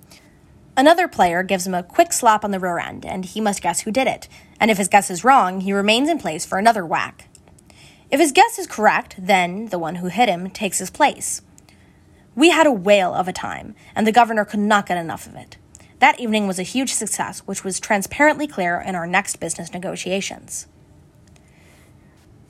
[0.76, 3.82] Another player gives him a quick slap on the rear end, and he must guess
[3.82, 4.26] who did it.
[4.58, 7.28] And if his guess is wrong, he remains in place for another whack.
[8.10, 11.42] If his guess is correct, then the one who hit him takes his place.
[12.34, 15.36] We had a whale of a time, and the governor could not get enough of
[15.36, 15.58] it.
[16.00, 20.66] That evening was a huge success, which was transparently clear in our next business negotiations.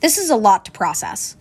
[0.01, 1.37] This is a lot to process.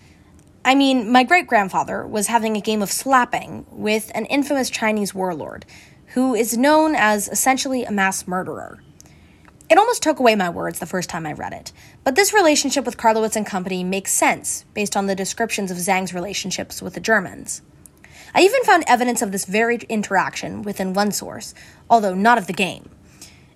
[0.63, 5.13] I mean, my great grandfather was having a game of slapping with an infamous Chinese
[5.13, 5.65] warlord
[6.13, 8.81] who is known as essentially a mass murderer.
[9.69, 11.73] It almost took away my words the first time I read it,
[12.05, 16.13] but this relationship with Carlowitz and Company makes sense based on the descriptions of Zhang's
[16.13, 17.61] relationships with the Germans.
[18.37, 21.55] I even found evidence of this very interaction within one source,
[21.89, 22.87] although not of the game.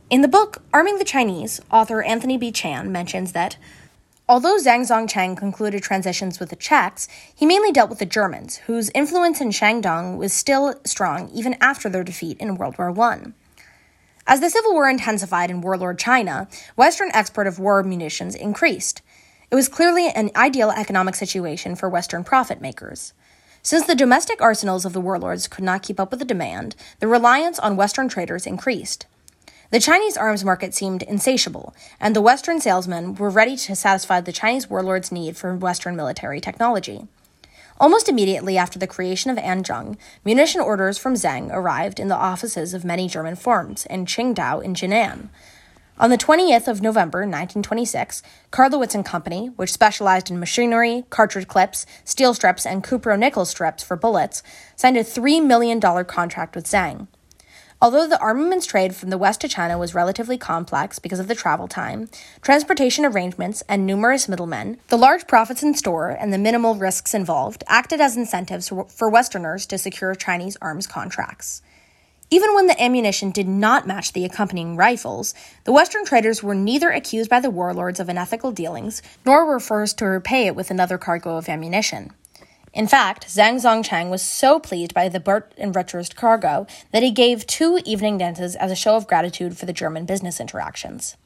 [0.09, 2.51] In the book Arming the Chinese, author Anthony B.
[2.51, 3.57] Chan mentions that
[4.27, 8.89] although Zhang Zongchang concluded transitions with the Czechs, he mainly dealt with the Germans, whose
[8.95, 13.33] influence in Shandong was still strong even after their defeat in World War I.
[14.25, 19.03] As the Civil War intensified in warlord China, Western export of war munitions increased.
[19.51, 23.13] It was clearly an ideal economic situation for Western profit makers.
[23.63, 27.07] Since the domestic arsenals of the warlords could not keep up with the demand, the
[27.07, 29.05] reliance on Western traders increased.
[29.69, 34.31] The Chinese arms market seemed insatiable, and the Western salesmen were ready to satisfy the
[34.31, 37.07] Chinese warlords' need for Western military technology.
[37.79, 39.95] Almost immediately after the creation of Anzheng,
[40.25, 44.73] munition orders from Zhang arrived in the offices of many German firms in Qingdao in
[44.73, 45.29] Jinan.
[46.01, 51.85] On the 20th of November 1926, Carlowitz and Company, which specialized in machinery, cartridge clips,
[52.03, 54.41] steel strips, and cupro-nickel strips for bullets,
[54.75, 57.07] signed a $3 million contract with Zhang.
[57.79, 61.35] Although the armaments trade from the West to China was relatively complex because of the
[61.35, 62.09] travel time,
[62.41, 67.63] transportation arrangements, and numerous middlemen, the large profits in store and the minimal risks involved
[67.67, 71.61] acted as incentives for Westerners to secure Chinese arms contracts.
[72.33, 75.33] Even when the ammunition did not match the accompanying rifles,
[75.65, 79.97] the Western traders were neither accused by the warlords of unethical dealings nor were forced
[79.97, 82.13] to repay it with another cargo of ammunition.
[82.73, 87.11] In fact, Zhang Zongchang was so pleased by the Burt and Richards cargo that he
[87.11, 91.17] gave two evening dances as a show of gratitude for the German business interactions.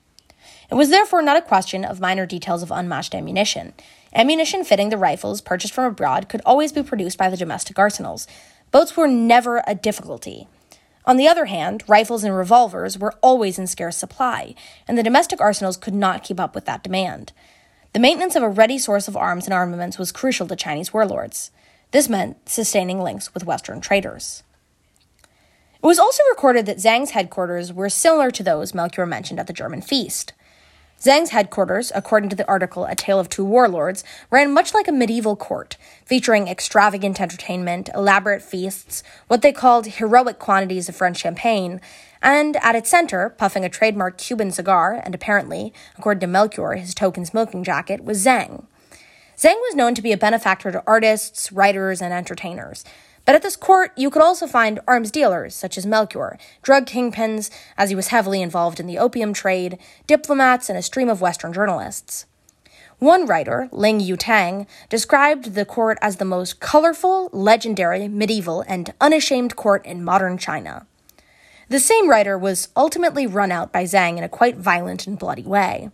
[0.71, 3.73] It was therefore not a question of minor details of unmatched ammunition.
[4.11, 8.25] Ammunition fitting the rifles purchased from abroad could always be produced by the domestic arsenals.
[8.71, 10.47] Boats were never a difficulty.
[11.07, 14.55] On the other hand, rifles and revolvers were always in scarce supply,
[14.87, 17.31] and the domestic arsenals could not keep up with that demand.
[17.93, 21.51] The maintenance of a ready source of arms and armaments was crucial to Chinese warlords.
[21.91, 24.43] This meant sustaining links with Western traders.
[25.75, 29.53] It was also recorded that Zhang's headquarters were similar to those Melchior mentioned at the
[29.53, 30.33] German feast.
[30.99, 34.91] Zhang's headquarters, according to the article A Tale of Two Warlords, ran much like a
[34.91, 41.79] medieval court, featuring extravagant entertainment, elaborate feasts, what they called heroic quantities of French champagne,
[42.21, 46.95] and at its center, puffing a trademark Cuban cigar, and apparently, according to Melchior, his
[46.95, 48.65] token smoking jacket, was Zhang.
[49.37, 52.85] Zhang was known to be a benefactor to artists, writers, and entertainers.
[53.25, 57.49] But at this court, you could also find arms dealers, such as Melchior, drug kingpins,
[57.77, 61.51] as he was heavily involved in the opium trade, diplomats, and a stream of Western
[61.51, 62.27] journalists.
[62.99, 69.55] One writer, Lin Yutang, described the court as the most colorful, legendary, medieval, and unashamed
[69.55, 70.85] court in modern China.
[71.67, 75.43] The same writer was ultimately run out by Zhang in a quite violent and bloody
[75.43, 75.89] way.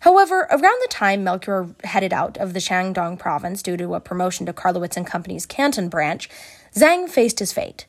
[0.00, 4.46] However, around the time Melchior headed out of the Shandong province due to a promotion
[4.46, 6.28] to Carlowitz and Company's Canton branch,
[6.74, 7.86] Zhang faced his fate.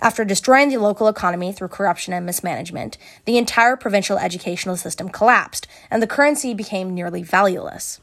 [0.00, 5.68] After destroying the local economy through corruption and mismanagement, the entire provincial educational system collapsed,
[5.90, 8.00] and the currency became nearly valueless.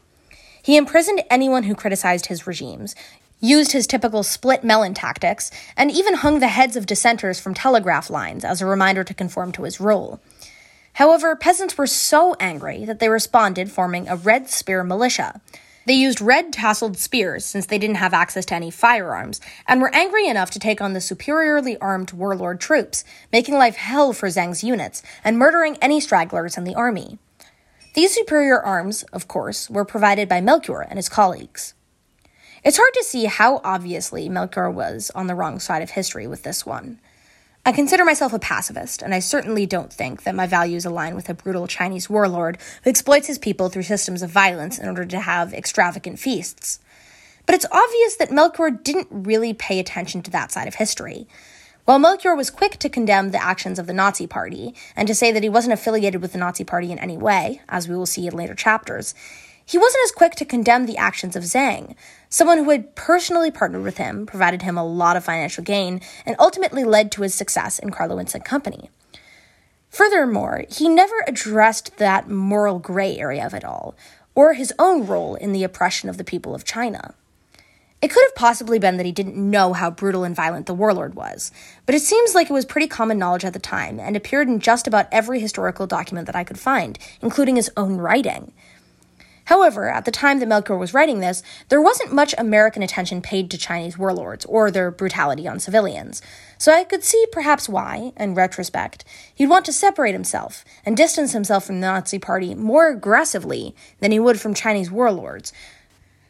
[0.63, 2.95] He imprisoned anyone who criticized his regimes,
[3.41, 8.09] used his typical split melon tactics, and even hung the heads of dissenters from telegraph
[8.09, 10.21] lines as a reminder to conform to his rule.
[10.93, 15.41] However, peasants were so angry that they responded, forming a Red Spear militia.
[15.87, 19.93] They used red tasseled spears since they didn't have access to any firearms, and were
[19.95, 24.63] angry enough to take on the superiorly armed warlord troops, making life hell for Zhang's
[24.63, 27.17] units and murdering any stragglers in the army.
[27.95, 31.73] These superior arms, of course, were provided by Melchior and his colleagues.
[32.63, 36.43] It's hard to see how obviously Melchior was on the wrong side of history with
[36.43, 36.99] this one.
[37.63, 41.29] I consider myself a pacifist, and I certainly don't think that my values align with
[41.29, 45.19] a brutal Chinese warlord who exploits his people through systems of violence in order to
[45.19, 46.79] have extravagant feasts.
[47.45, 51.27] But it's obvious that Melchior didn't really pay attention to that side of history.
[51.85, 55.31] While Melchior was quick to condemn the actions of the Nazi Party and to say
[55.31, 58.25] that he wasn't affiliated with the Nazi Party in any way, as we will see
[58.25, 59.13] in later chapters,
[59.71, 61.95] he wasn't as quick to condemn the actions of Zhang,
[62.27, 66.35] someone who had personally partnered with him, provided him a lot of financial gain, and
[66.39, 68.89] ultimately led to his success in Carlowitz and Company.
[69.89, 73.95] Furthermore, he never addressed that moral gray area of it all,
[74.35, 77.15] or his own role in the oppression of the people of China.
[78.01, 81.15] It could have possibly been that he didn't know how brutal and violent the warlord
[81.15, 81.49] was,
[81.85, 84.59] but it seems like it was pretty common knowledge at the time and appeared in
[84.59, 88.51] just about every historical document that I could find, including his own writing.
[89.51, 93.51] However, at the time that Melchior was writing this, there wasn't much American attention paid
[93.51, 96.21] to Chinese warlords or their brutality on civilians,
[96.57, 99.03] so I could see perhaps why, in retrospect,
[99.35, 104.13] he'd want to separate himself and distance himself from the Nazi Party more aggressively than
[104.13, 105.51] he would from Chinese warlords,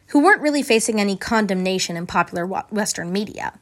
[0.08, 3.52] who weren't really facing any condemnation in popular Western media.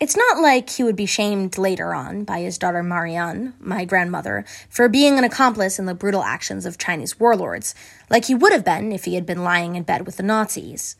[0.00, 4.44] It's not like he would be shamed later on by his daughter Marianne, my grandmother,
[4.68, 7.74] for being an accomplice in the brutal actions of Chinese warlords,
[8.08, 10.94] like he would have been if he had been lying in bed with the Nazis.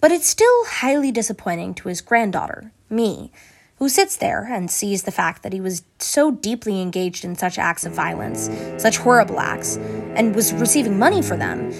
[0.00, 3.30] But it's still highly disappointing to his granddaughter, me,
[3.76, 7.58] who sits there and sees the fact that he was so deeply engaged in such
[7.58, 8.48] acts of violence,
[8.78, 9.76] such horrible acts,
[10.16, 11.70] and was receiving money for them,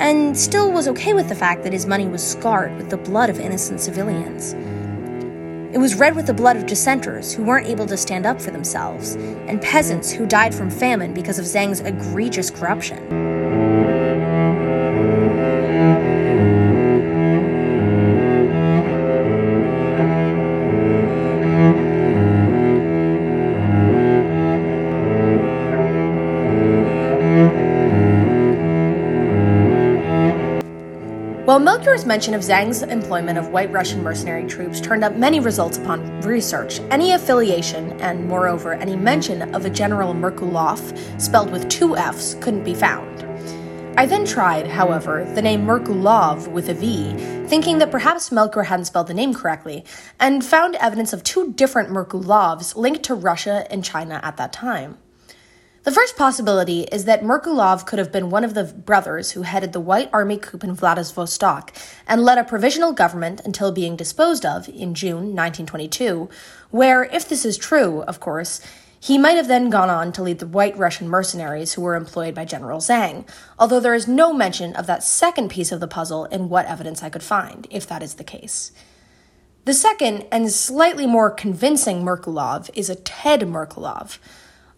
[0.00, 3.30] and still was okay with the fact that his money was scarred with the blood
[3.30, 4.56] of innocent civilians.
[5.72, 8.50] It was red with the blood of dissenters who weren't able to stand up for
[8.50, 13.61] themselves, and peasants who died from famine because of Zhang's egregious corruption.
[31.92, 36.22] Melchior's mention of Zhang's employment of white Russian mercenary troops turned up many results upon
[36.22, 40.80] research, any affiliation, and moreover, any mention of a General Merkulov,
[41.20, 43.22] spelled with two F's, couldn't be found.
[43.98, 47.12] I then tried, however, the name Merkulov with a V,
[47.46, 49.84] thinking that perhaps Melchior hadn't spelled the name correctly,
[50.18, 54.96] and found evidence of two different Merkulovs linked to Russia and China at that time.
[55.84, 59.72] The first possibility is that Merkulov could have been one of the brothers who headed
[59.72, 61.72] the White Army coup in Vladivostok
[62.06, 66.30] and led a provisional government until being disposed of in June 1922,
[66.70, 68.60] where, if this is true, of course,
[69.00, 72.36] he might have then gone on to lead the white Russian mercenaries who were employed
[72.36, 73.28] by General Zhang,
[73.58, 77.02] although there is no mention of that second piece of the puzzle in what evidence
[77.02, 78.70] I could find, if that is the case.
[79.64, 84.20] The second and slightly more convincing Merkulov is a Ted Merkulov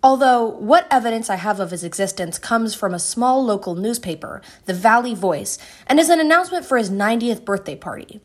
[0.05, 4.75] Although, what evidence I have of his existence comes from a small local newspaper, the
[4.75, 8.21] Valley Voice, and is an announcement for his 90th birthday party.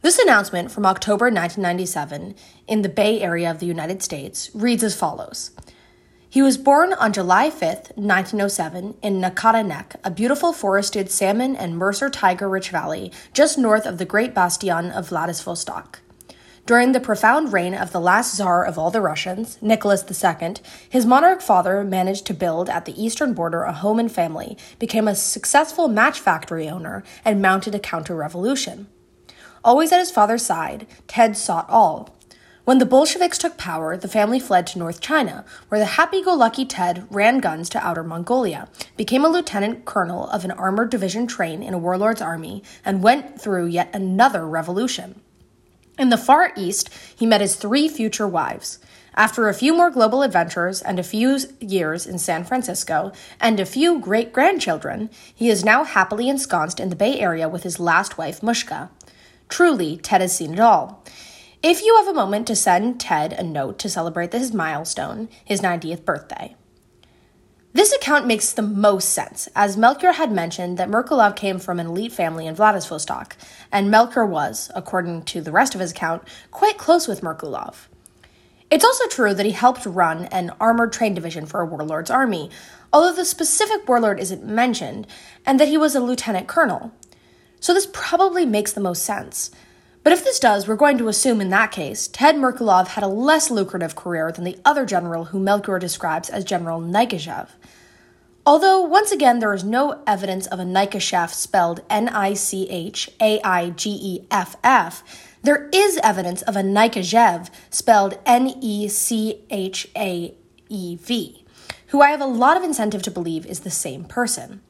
[0.00, 2.34] This announcement from October 1997
[2.66, 5.50] in the Bay Area of the United States reads as follows
[6.26, 7.60] He was born on July 5,
[7.96, 13.84] 1907, in Nakata Nek, a beautiful forested salmon and Mercer tiger rich valley just north
[13.84, 16.00] of the great bastion of Vladivostok.
[16.66, 20.54] During the profound reign of the last Tsar of all the Russians, Nicholas II,
[20.88, 25.06] his monarch father managed to build at the eastern border a home and family, became
[25.06, 28.86] a successful match factory owner, and mounted a counter revolution.
[29.62, 32.16] Always at his father's side, Ted sought all.
[32.64, 36.32] When the Bolsheviks took power, the family fled to North China, where the happy go
[36.32, 41.26] lucky Ted ran guns to Outer Mongolia, became a lieutenant colonel of an armored division
[41.26, 45.20] train in a warlord's army, and went through yet another revolution.
[45.96, 48.80] In the Far East, he met his three future wives.
[49.16, 53.66] After a few more global adventures and a few years in San Francisco and a
[53.66, 58.18] few great grandchildren, he is now happily ensconced in the Bay Area with his last
[58.18, 58.90] wife, Mushka.
[59.48, 61.04] Truly, Ted has seen it all.
[61.62, 65.60] If you have a moment to send Ted a note to celebrate his milestone, his
[65.60, 66.56] 90th birthday.
[67.74, 71.88] This account makes the most sense, as Melchior had mentioned that Merkulov came from an
[71.88, 73.36] elite family in Vladivostok,
[73.72, 76.22] and Melchior was, according to the rest of his account,
[76.52, 77.88] quite close with Merkulov.
[78.70, 82.48] It's also true that he helped run an armored train division for a warlord's army,
[82.92, 85.08] although the specific warlord isn't mentioned,
[85.44, 86.92] and that he was a lieutenant colonel.
[87.58, 89.50] So this probably makes the most sense.
[90.04, 93.08] But if this does, we're going to assume in that case, Ted Merkulov had a
[93.08, 97.48] less lucrative career than the other general who Melchior describes as General Nikischev.
[98.46, 103.10] Although, once again, there is no evidence of a Nichacheff spelled N I C H
[103.20, 105.02] A I G E F F,
[105.44, 110.34] there is evidence of a Nechayev spelled N E C H A
[110.70, 111.44] E V,
[111.88, 114.62] who I have a lot of incentive to believe is the same person.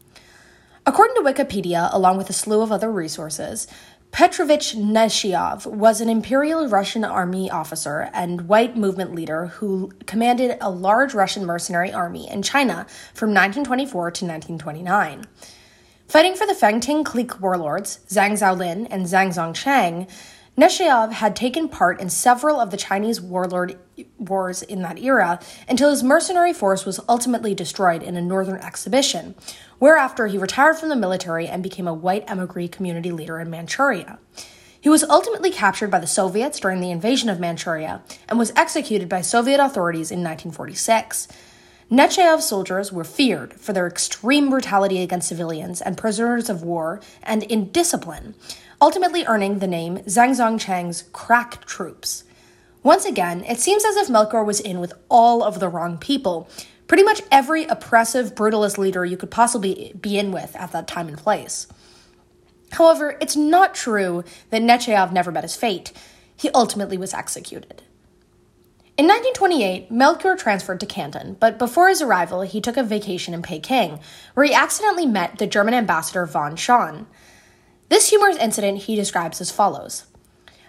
[0.84, 3.68] According to Wikipedia, along with a slew of other resources,
[4.14, 10.70] Petrovich Nechayev was an Imperial Russian army officer and white movement leader who commanded a
[10.70, 15.24] large Russian mercenary army in China from 1924 to 1929.
[16.06, 20.08] Fighting for the Fengtian clique warlords, Zhang Zuolin and Zhang Zongchang,
[20.56, 23.76] Nechayev had taken part in several of the Chinese warlord
[24.18, 29.34] wars in that era until his mercenary force was ultimately destroyed in a northern expedition,
[29.78, 34.18] whereafter he retired from the military and became a white emigre community leader in Manchuria.
[34.80, 39.08] He was ultimately captured by the Soviets during the invasion of Manchuria and was executed
[39.08, 41.28] by Soviet authorities in 1946.
[41.90, 47.42] Nechayev's soldiers were feared for their extreme brutality against civilians and prisoners of war and
[47.44, 48.34] indiscipline,
[48.80, 52.24] ultimately earning the name Zhang Zongchang's crack troops.
[52.82, 56.48] Once again, it seems as if Melchior was in with all of the wrong people,
[56.86, 61.08] pretty much every oppressive, brutalist leader you could possibly be in with at that time
[61.08, 61.66] and place.
[62.72, 65.92] However, it's not true that Nechayev never met his fate.
[66.36, 67.82] He ultimately was executed.
[68.96, 73.42] In 1928, Melchior transferred to Canton, but before his arrival, he took a vacation in
[73.42, 73.98] Peking,
[74.34, 77.06] where he accidentally met the German ambassador von Schahn.
[77.88, 80.04] This humorous incident he describes as follows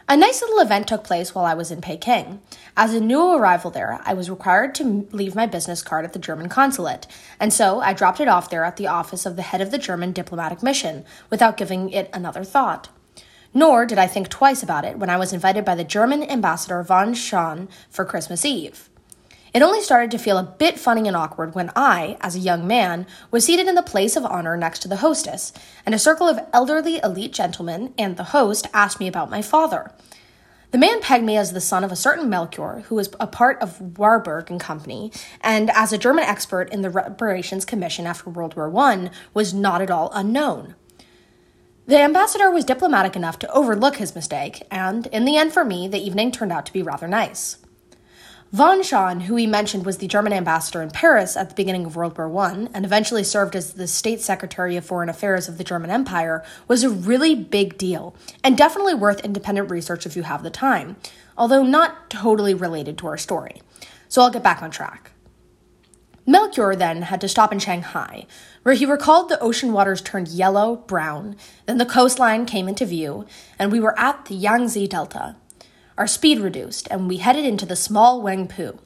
[0.08, 2.42] a nice little event took place while I was in Peking.
[2.78, 6.20] As a new arrival there, I was required to leave my business card at the
[6.20, 7.08] German consulate,
[7.40, 9.80] and so I dropped it off there at the office of the head of the
[9.80, 12.90] German diplomatic mission without giving it another thought.
[13.52, 16.84] Nor did I think twice about it when I was invited by the German ambassador
[16.84, 18.90] von Schahn for Christmas Eve.
[19.56, 22.68] It only started to feel a bit funny and awkward when I, as a young
[22.68, 25.54] man, was seated in the place of honor next to the hostess,
[25.86, 29.94] and a circle of elderly elite gentlemen and the host asked me about my father.
[30.72, 33.58] The man pegged me as the son of a certain Melchior, who was a part
[33.62, 38.58] of Warburg and Company, and as a German expert in the reparations commission after World
[38.58, 40.76] War I, was not at all unknown.
[41.88, 45.88] The ambassador was diplomatic enough to overlook his mistake, and in the end, for me,
[45.88, 47.65] the evening turned out to be rather nice.
[48.56, 51.98] Von Schahn, who he mentioned was the German ambassador in Paris at the beginning of
[51.98, 55.64] World War I and eventually served as the State Secretary of Foreign Affairs of the
[55.66, 60.42] German Empire, was a really big deal and definitely worth independent research if you have
[60.42, 60.96] the time,
[61.38, 63.62] although not totally related to our story.
[64.08, 65.12] So I'll get back on track.
[66.26, 68.26] Melchior then had to stop in Shanghai,
[68.64, 71.36] where he recalled the ocean waters turned yellow, brown,
[71.66, 73.26] then the coastline came into view,
[73.60, 75.36] and we were at the Yangtze Delta.
[75.98, 78.78] Our speed reduced, and we headed into the small Wangpu.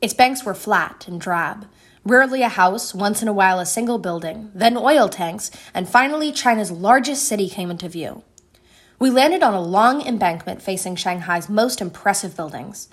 [0.00, 1.66] Its banks were flat and drab.
[2.04, 6.32] Rarely a house, once in a while a single building, then oil tanks, and finally
[6.32, 8.24] China's largest city came into view.
[8.98, 12.88] We landed on a long embankment facing Shanghai's most impressive buildings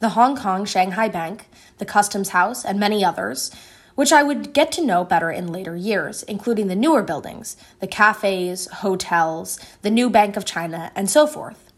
[0.00, 1.48] the Hong Kong Shanghai Bank,
[1.78, 3.52] the Customs House, and many others,
[3.94, 7.86] which I would get to know better in later years, including the newer buildings, the
[7.86, 11.71] cafes, hotels, the new Bank of China, and so forth.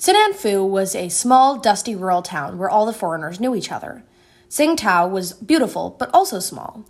[0.00, 4.02] Fu was a small, dusty rural town where all the foreigners knew each other.
[4.48, 6.84] Tsingtao was beautiful, but also small.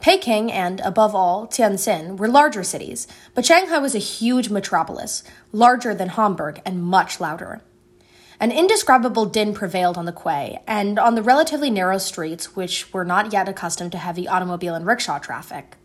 [0.00, 5.94] Peking and, above all, Tianjin were larger cities, but Shanghai was a huge metropolis, larger
[5.94, 7.62] than Hamburg and much louder.
[8.40, 13.04] An indescribable din prevailed on the quay and on the relatively narrow streets, which were
[13.04, 15.76] not yet accustomed to heavy automobile and rickshaw traffic.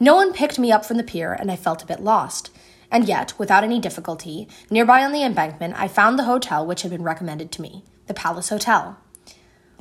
[0.00, 2.50] No one picked me up from the pier, and I felt a bit lost.
[2.90, 6.90] And yet, without any difficulty, nearby on the embankment, I found the hotel which had
[6.90, 8.96] been recommended to me the Palace Hotel.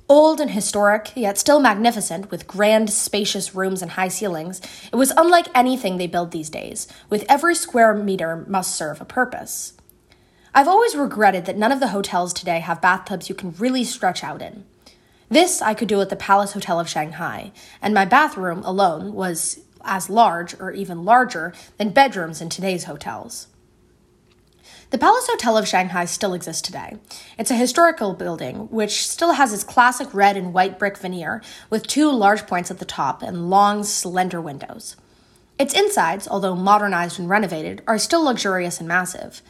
[0.07, 5.11] Old and historic, yet still magnificent, with grand, spacious rooms and high ceilings, it was
[5.17, 9.73] unlike anything they build these days, with every square meter must serve a purpose.
[10.53, 14.23] I've always regretted that none of the hotels today have bathtubs you can really stretch
[14.23, 14.65] out in.
[15.27, 17.51] This I could do at the Palace Hotel of Shanghai,
[17.81, 23.47] and my bathroom alone was as large or even larger than bedrooms in today's hotels.
[24.91, 26.97] The Palace Hotel of Shanghai still exists today.
[27.39, 31.87] It's a historical building which still has its classic red and white brick veneer with
[31.87, 34.95] two large points at the top and long, slender windows.
[35.57, 39.41] Its insides, although modernized and renovated, are still luxurious and massive.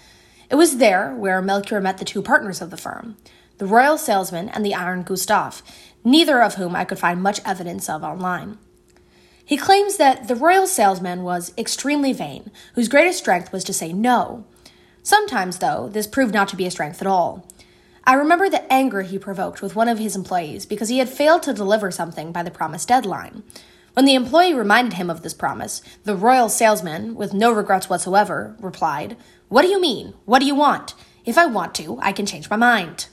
[0.50, 3.18] It was there where Melchior met the two partners of the firm,
[3.58, 5.62] the royal salesman and the Iron Gustav,
[6.04, 8.58] neither of whom I could find much evidence of online.
[9.46, 13.94] He claims that the royal salesman was extremely vain, whose greatest strength was to say
[13.94, 14.44] no.
[15.04, 17.48] Sometimes, though, this proved not to be a strength at all.
[18.06, 21.44] I remember the anger he provoked with one of his employees because he had failed
[21.44, 23.44] to deliver something by the promised deadline.
[23.94, 28.56] When the employee reminded him of this promise, the royal salesman, with no regrets whatsoever,
[28.60, 29.16] replied,
[29.48, 30.16] What do you mean?
[30.26, 30.96] What do you want?
[31.24, 33.08] If I want to, I can change my mind.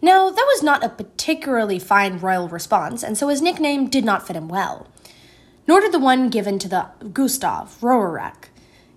[0.00, 4.26] Now, that was not a particularly fine royal response, and so his nickname did not
[4.26, 4.88] fit him well.
[5.66, 8.48] Nor did the one given to the Gustav Roerich.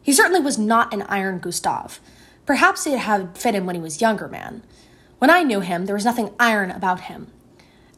[0.02, 2.00] He certainly was not an Iron Gustav.
[2.46, 4.64] Perhaps it had fit him when he was younger man.
[5.20, 7.28] When I knew him, there was nothing iron about him.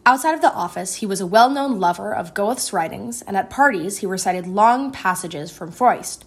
[0.06, 3.50] Outside of the office, he was a well known lover of Goethe's writings, and at
[3.50, 6.26] parties, he recited long passages from Faust.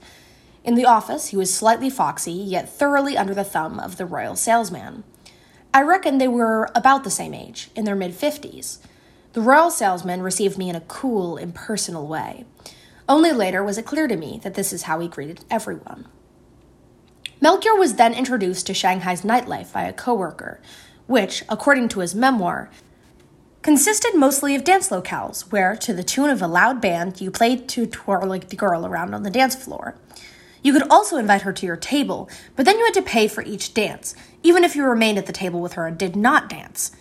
[0.63, 4.37] In the office, he was slightly foxy, yet thoroughly under the thumb of the royal
[4.37, 5.03] salesman.
[5.75, 8.79] I reckon they were about the same age, in their mid 50s.
[9.33, 12.45] The royal salesman received me in a cool, impersonal way.
[13.09, 16.07] Only later was it clear to me that this is how he greeted everyone.
[17.41, 20.61] Melchior was then introduced to Shanghai's nightlife by a coworker,
[21.07, 22.71] which, according to his memoir,
[23.63, 27.69] consisted mostly of dance locales where, to the tune of a loud band, you played
[27.71, 29.97] to twirl like the girl around on the dance floor.
[30.63, 33.43] You could also invite her to your table, but then you had to pay for
[33.43, 36.93] each dance, even if you remained at the table with her and did not dance.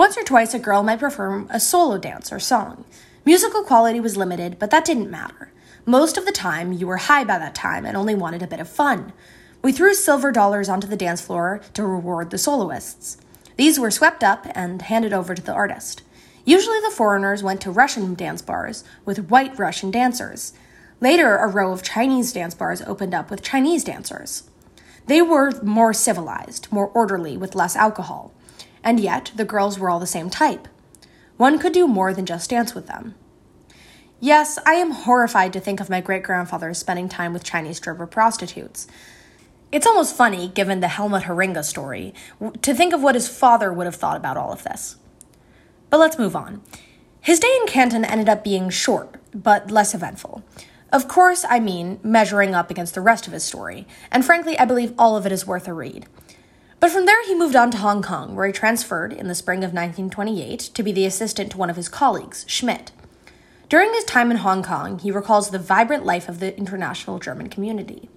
[0.00, 2.86] Once or twice, a girl might perform a solo dance or song.
[3.26, 5.52] Musical quality was limited, but that didn't matter.
[5.84, 8.60] Most of the time, you were high by that time and only wanted a bit
[8.60, 9.12] of fun.
[9.60, 13.18] We threw silver dollars onto the dance floor to reward the soloists.
[13.56, 16.00] These were swept up and handed over to the artist.
[16.46, 20.54] Usually, the foreigners went to Russian dance bars with white Russian dancers.
[21.02, 24.44] Later, a row of Chinese dance bars opened up with Chinese dancers.
[25.08, 28.32] They were more civilized, more orderly, with less alcohol.
[28.82, 30.68] And yet, the girls were all the same type.
[31.36, 33.14] One could do more than just dance with them.
[34.20, 38.06] Yes, I am horrified to think of my great grandfather spending time with Chinese stripper
[38.06, 38.86] prostitutes.
[39.72, 42.12] It's almost funny, given the Helmut Harringa story,
[42.60, 44.96] to think of what his father would have thought about all of this.
[45.88, 46.60] But let's move on.
[47.20, 50.42] His day in Canton ended up being short, but less eventful.
[50.92, 54.64] Of course, I mean measuring up against the rest of his story, and frankly, I
[54.64, 56.06] believe all of it is worth a read.
[56.80, 59.58] But from there, he moved on to Hong Kong, where he transferred in the spring
[59.58, 62.90] of 1928 to be the assistant to one of his colleagues, Schmidt.
[63.68, 67.50] During his time in Hong Kong, he recalls the vibrant life of the international German
[67.50, 68.08] community.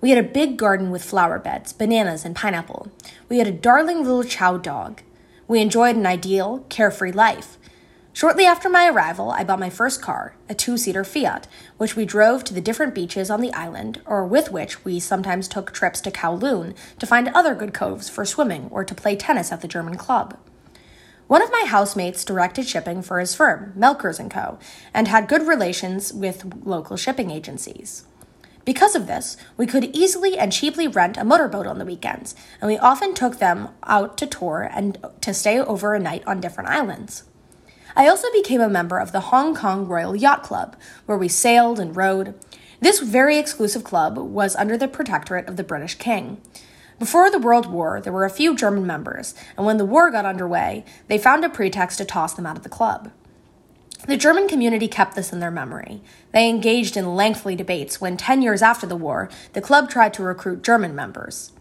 [0.00, 2.90] We had a big garden with flower beds, bananas, and pineapple.
[3.28, 5.02] We had a darling little chow dog.
[5.46, 7.56] We enjoyed an ideal, carefree life.
[8.14, 11.48] Shortly after my arrival, I bought my first car, a two seater Fiat,
[11.78, 15.48] which we drove to the different beaches on the island, or with which we sometimes
[15.48, 19.50] took trips to Kowloon to find other good coves for swimming or to play tennis
[19.50, 20.36] at the German club.
[21.26, 24.58] One of my housemates directed shipping for his firm, Melchers & Co.,
[24.92, 28.04] and had good relations with local shipping agencies.
[28.66, 32.68] Because of this, we could easily and cheaply rent a motorboat on the weekends, and
[32.68, 36.68] we often took them out to tour and to stay over a night on different
[36.68, 37.24] islands.
[37.94, 40.76] I also became a member of the Hong Kong Royal Yacht Club,
[41.06, 42.34] where we sailed and rowed.
[42.80, 46.40] This very exclusive club was under the protectorate of the British King.
[46.98, 50.24] Before the World War, there were a few German members, and when the war got
[50.24, 53.10] underway, they found a pretext to toss them out of the club.
[54.06, 56.00] The German community kept this in their memory.
[56.32, 60.22] They engaged in lengthy debates when, 10 years after the war, the club tried to
[60.22, 61.52] recruit German members.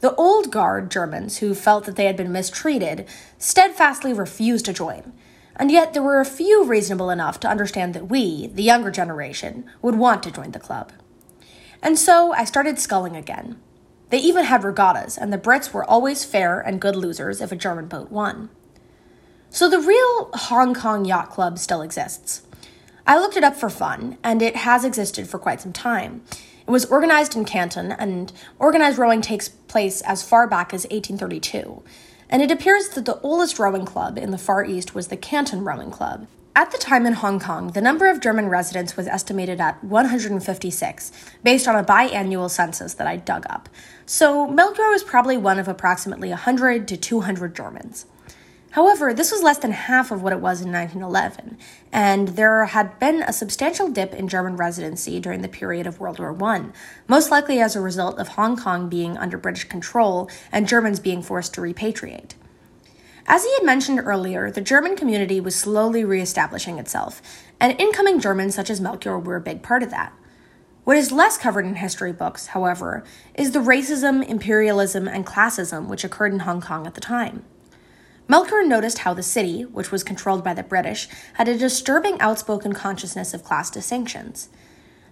[0.00, 3.06] The old guard Germans, who felt that they had been mistreated,
[3.38, 5.12] steadfastly refused to join.
[5.58, 9.64] And yet, there were a few reasonable enough to understand that we, the younger generation,
[9.80, 10.92] would want to join the club.
[11.82, 13.60] And so I started sculling again.
[14.10, 17.56] They even had regattas, and the Brits were always fair and good losers if a
[17.56, 18.50] German boat won.
[19.50, 22.42] So the real Hong Kong Yacht Club still exists.
[23.06, 26.22] I looked it up for fun, and it has existed for quite some time.
[26.66, 31.82] It was organized in Canton, and organized rowing takes place as far back as 1832.
[32.28, 35.64] And it appears that the oldest rowing club in the Far East was the Canton
[35.64, 36.26] Rowing Club.
[36.56, 41.12] At the time in Hong Kong, the number of German residents was estimated at 156,
[41.44, 43.68] based on a biannual census that I dug up.
[44.06, 48.06] So Melchior was probably one of approximately 100 to 200 Germans.
[48.76, 51.56] However, this was less than half of what it was in 1911,
[51.90, 56.18] and there had been a substantial dip in German residency during the period of World
[56.18, 56.66] War I,
[57.08, 61.22] most likely as a result of Hong Kong being under British control and Germans being
[61.22, 62.32] forced to repatriate.
[63.26, 67.22] As he had mentioned earlier, the German community was slowly reestablishing itself,
[67.58, 70.12] and incoming Germans such as Melchior were a big part of that.
[70.84, 73.04] What is less covered in history books, however,
[73.34, 77.42] is the racism, imperialism, and classism which occurred in Hong Kong at the time.
[78.28, 82.72] Melchior noticed how the city, which was controlled by the British, had a disturbing outspoken
[82.72, 84.48] consciousness of class distinctions.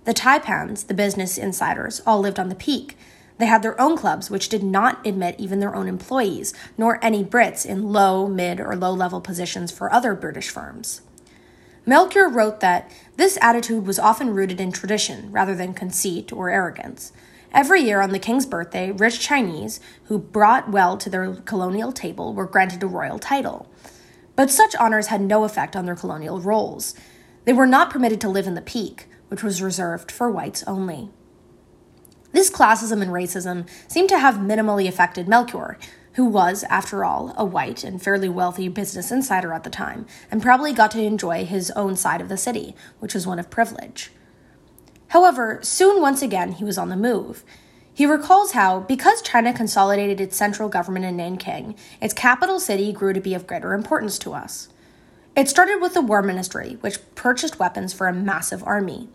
[0.05, 2.97] The taipans, the business insiders, all lived on the peak.
[3.39, 7.25] They had their own clubs, which did not admit even their own employees, nor any
[7.25, 11.03] Brits in low, mid, or low level positions for other British firms.
[11.87, 17.13] Melchior wrote that this attitude was often rooted in tradition rather than conceit or arrogance.
[17.55, 22.35] Every year on the king's birthday, rich Chinese who brought well to their colonial table
[22.35, 23.71] were granted a royal title.
[24.35, 26.97] But such honors had no effect on their colonial roles.
[27.45, 31.11] They were not permitted to live in the peak, which was reserved for whites only.
[32.33, 35.79] This classism and racism seemed to have minimally affected Melchior,
[36.15, 40.43] who was, after all, a white and fairly wealthy business insider at the time, and
[40.43, 44.11] probably got to enjoy his own side of the city, which was one of privilege.
[45.09, 47.45] However, soon once again he was on the move.
[47.93, 53.13] He recalls how, because China consolidated its central government in Nanking, its capital city grew
[53.13, 54.69] to be of greater importance to us.
[55.37, 59.09] It started with the War Ministry, which purchased weapons for a massive army.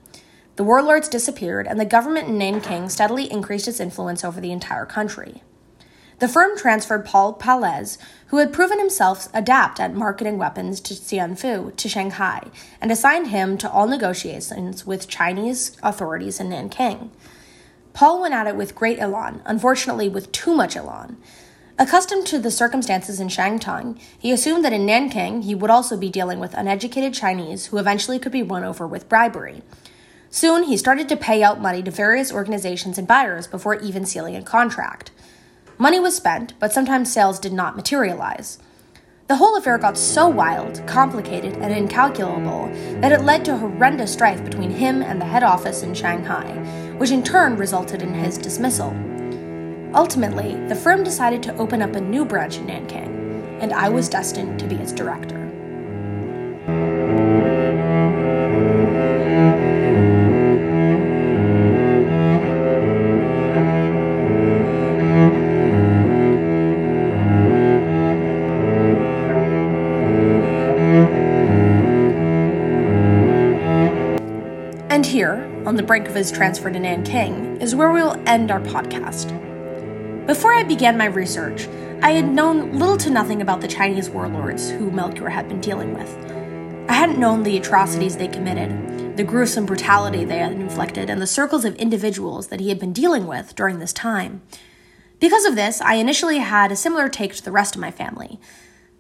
[0.55, 4.85] The warlords disappeared, and the government in Nanking steadily increased its influence over the entire
[4.85, 5.43] country.
[6.19, 7.97] The firm transferred Paul Palez,
[8.27, 12.51] who had proven himself adept at marketing weapons to Tsinanfu, to Shanghai,
[12.81, 17.11] and assigned him to all negotiations with Chinese authorities in Nanking.
[17.93, 21.15] Paul went at it with great elan, unfortunately, with too much elan.
[21.77, 26.09] Accustomed to the circumstances in Shantung, he assumed that in Nanking he would also be
[26.09, 29.61] dealing with uneducated Chinese who eventually could be won over with bribery.
[30.29, 34.35] Soon, he started to pay out money to various organizations and buyers before even sealing
[34.35, 35.11] a contract.
[35.81, 38.57] Money was spent, but sometimes sales did not materialize.
[39.27, 42.67] The whole affair got so wild, complicated, and incalculable
[42.99, 46.51] that it led to horrendous strife between him and the head office in Shanghai,
[46.97, 48.89] which in turn resulted in his dismissal.
[49.95, 54.09] Ultimately, the firm decided to open up a new branch in Nanking, and I was
[54.09, 55.48] destined to be its director.
[75.89, 79.35] Brink of his transfer to Nanking, is where we will end our podcast.
[80.27, 81.67] Before I began my research,
[82.03, 85.95] I had known little to nothing about the Chinese warlords who Melchior had been dealing
[85.95, 86.15] with.
[86.87, 91.25] I hadn't known the atrocities they committed, the gruesome brutality they had inflicted, and the
[91.25, 94.43] circles of individuals that he had been dealing with during this time.
[95.19, 98.39] Because of this, I initially had a similar take to the rest of my family.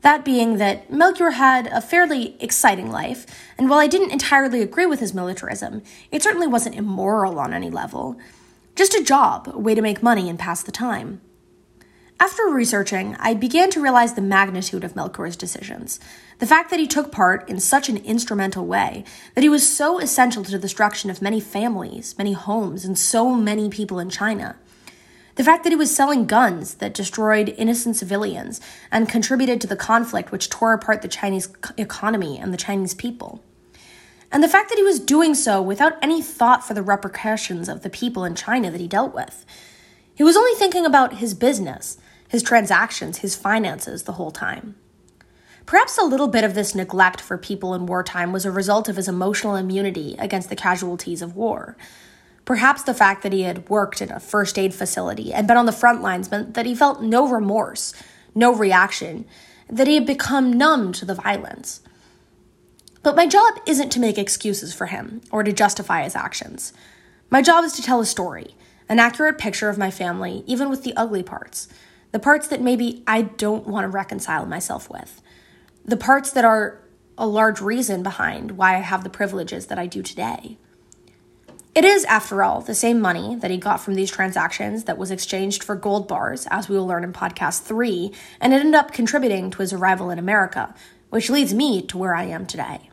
[0.01, 3.25] That being that Melchior had a fairly exciting life,
[3.57, 7.69] and while I didn't entirely agree with his militarism, it certainly wasn't immoral on any
[7.69, 8.17] level.
[8.75, 11.19] Just a job, a way to make money and pass the time.
[12.21, 16.01] After researching, I began to realize the magnitude of Melchior's decisions.
[16.39, 19.99] The fact that he took part in such an instrumental way, that he was so
[19.99, 24.57] essential to the destruction of many families, many homes, and so many people in China.
[25.39, 28.59] The fact that he was selling guns that destroyed innocent civilians
[28.91, 33.41] and contributed to the conflict which tore apart the Chinese economy and the Chinese people.
[34.33, 37.83] And the fact that he was doing so without any thought for the repercussions of
[37.83, 39.45] the people in China that he dealt with.
[40.13, 44.75] He was only thinking about his business, his transactions, his finances the whole time.
[45.65, 48.97] Perhaps a little bit of this neglect for people in wartime was a result of
[48.97, 51.77] his emotional immunity against the casualties of war.
[52.49, 55.67] Perhaps the fact that he had worked in a first aid facility and been on
[55.67, 57.93] the front lines meant that he felt no remorse,
[58.33, 59.25] no reaction,
[59.69, 61.81] that he had become numb to the violence.
[63.03, 66.73] But my job isn't to make excuses for him or to justify his actions.
[67.29, 68.55] My job is to tell a story,
[68.89, 71.67] an accurate picture of my family, even with the ugly parts,
[72.11, 75.21] the parts that maybe I don't want to reconcile myself with,
[75.85, 76.79] the parts that are
[77.15, 80.57] a large reason behind why I have the privileges that I do today.
[81.79, 85.11] It is, after all, the same money that he got from these transactions that was
[85.11, 88.11] exchanged for gold bars, as we will learn in podcast three,
[88.41, 90.75] and it ended up contributing to his arrival in America,
[91.09, 92.89] which leads me to where I am today.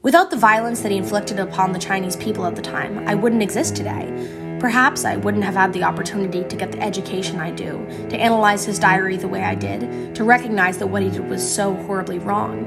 [0.00, 3.42] Without the violence that he inflicted upon the Chinese people at the time, I wouldn't
[3.42, 4.56] exist today.
[4.60, 8.64] Perhaps I wouldn't have had the opportunity to get the education I do, to analyze
[8.64, 12.20] his diary the way I did, to recognize that what he did was so horribly
[12.20, 12.64] wrong.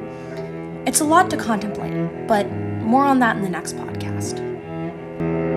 [0.86, 4.51] It's a lot to contemplate, but more on that in the next podcast.
[5.22, 5.51] Thank you.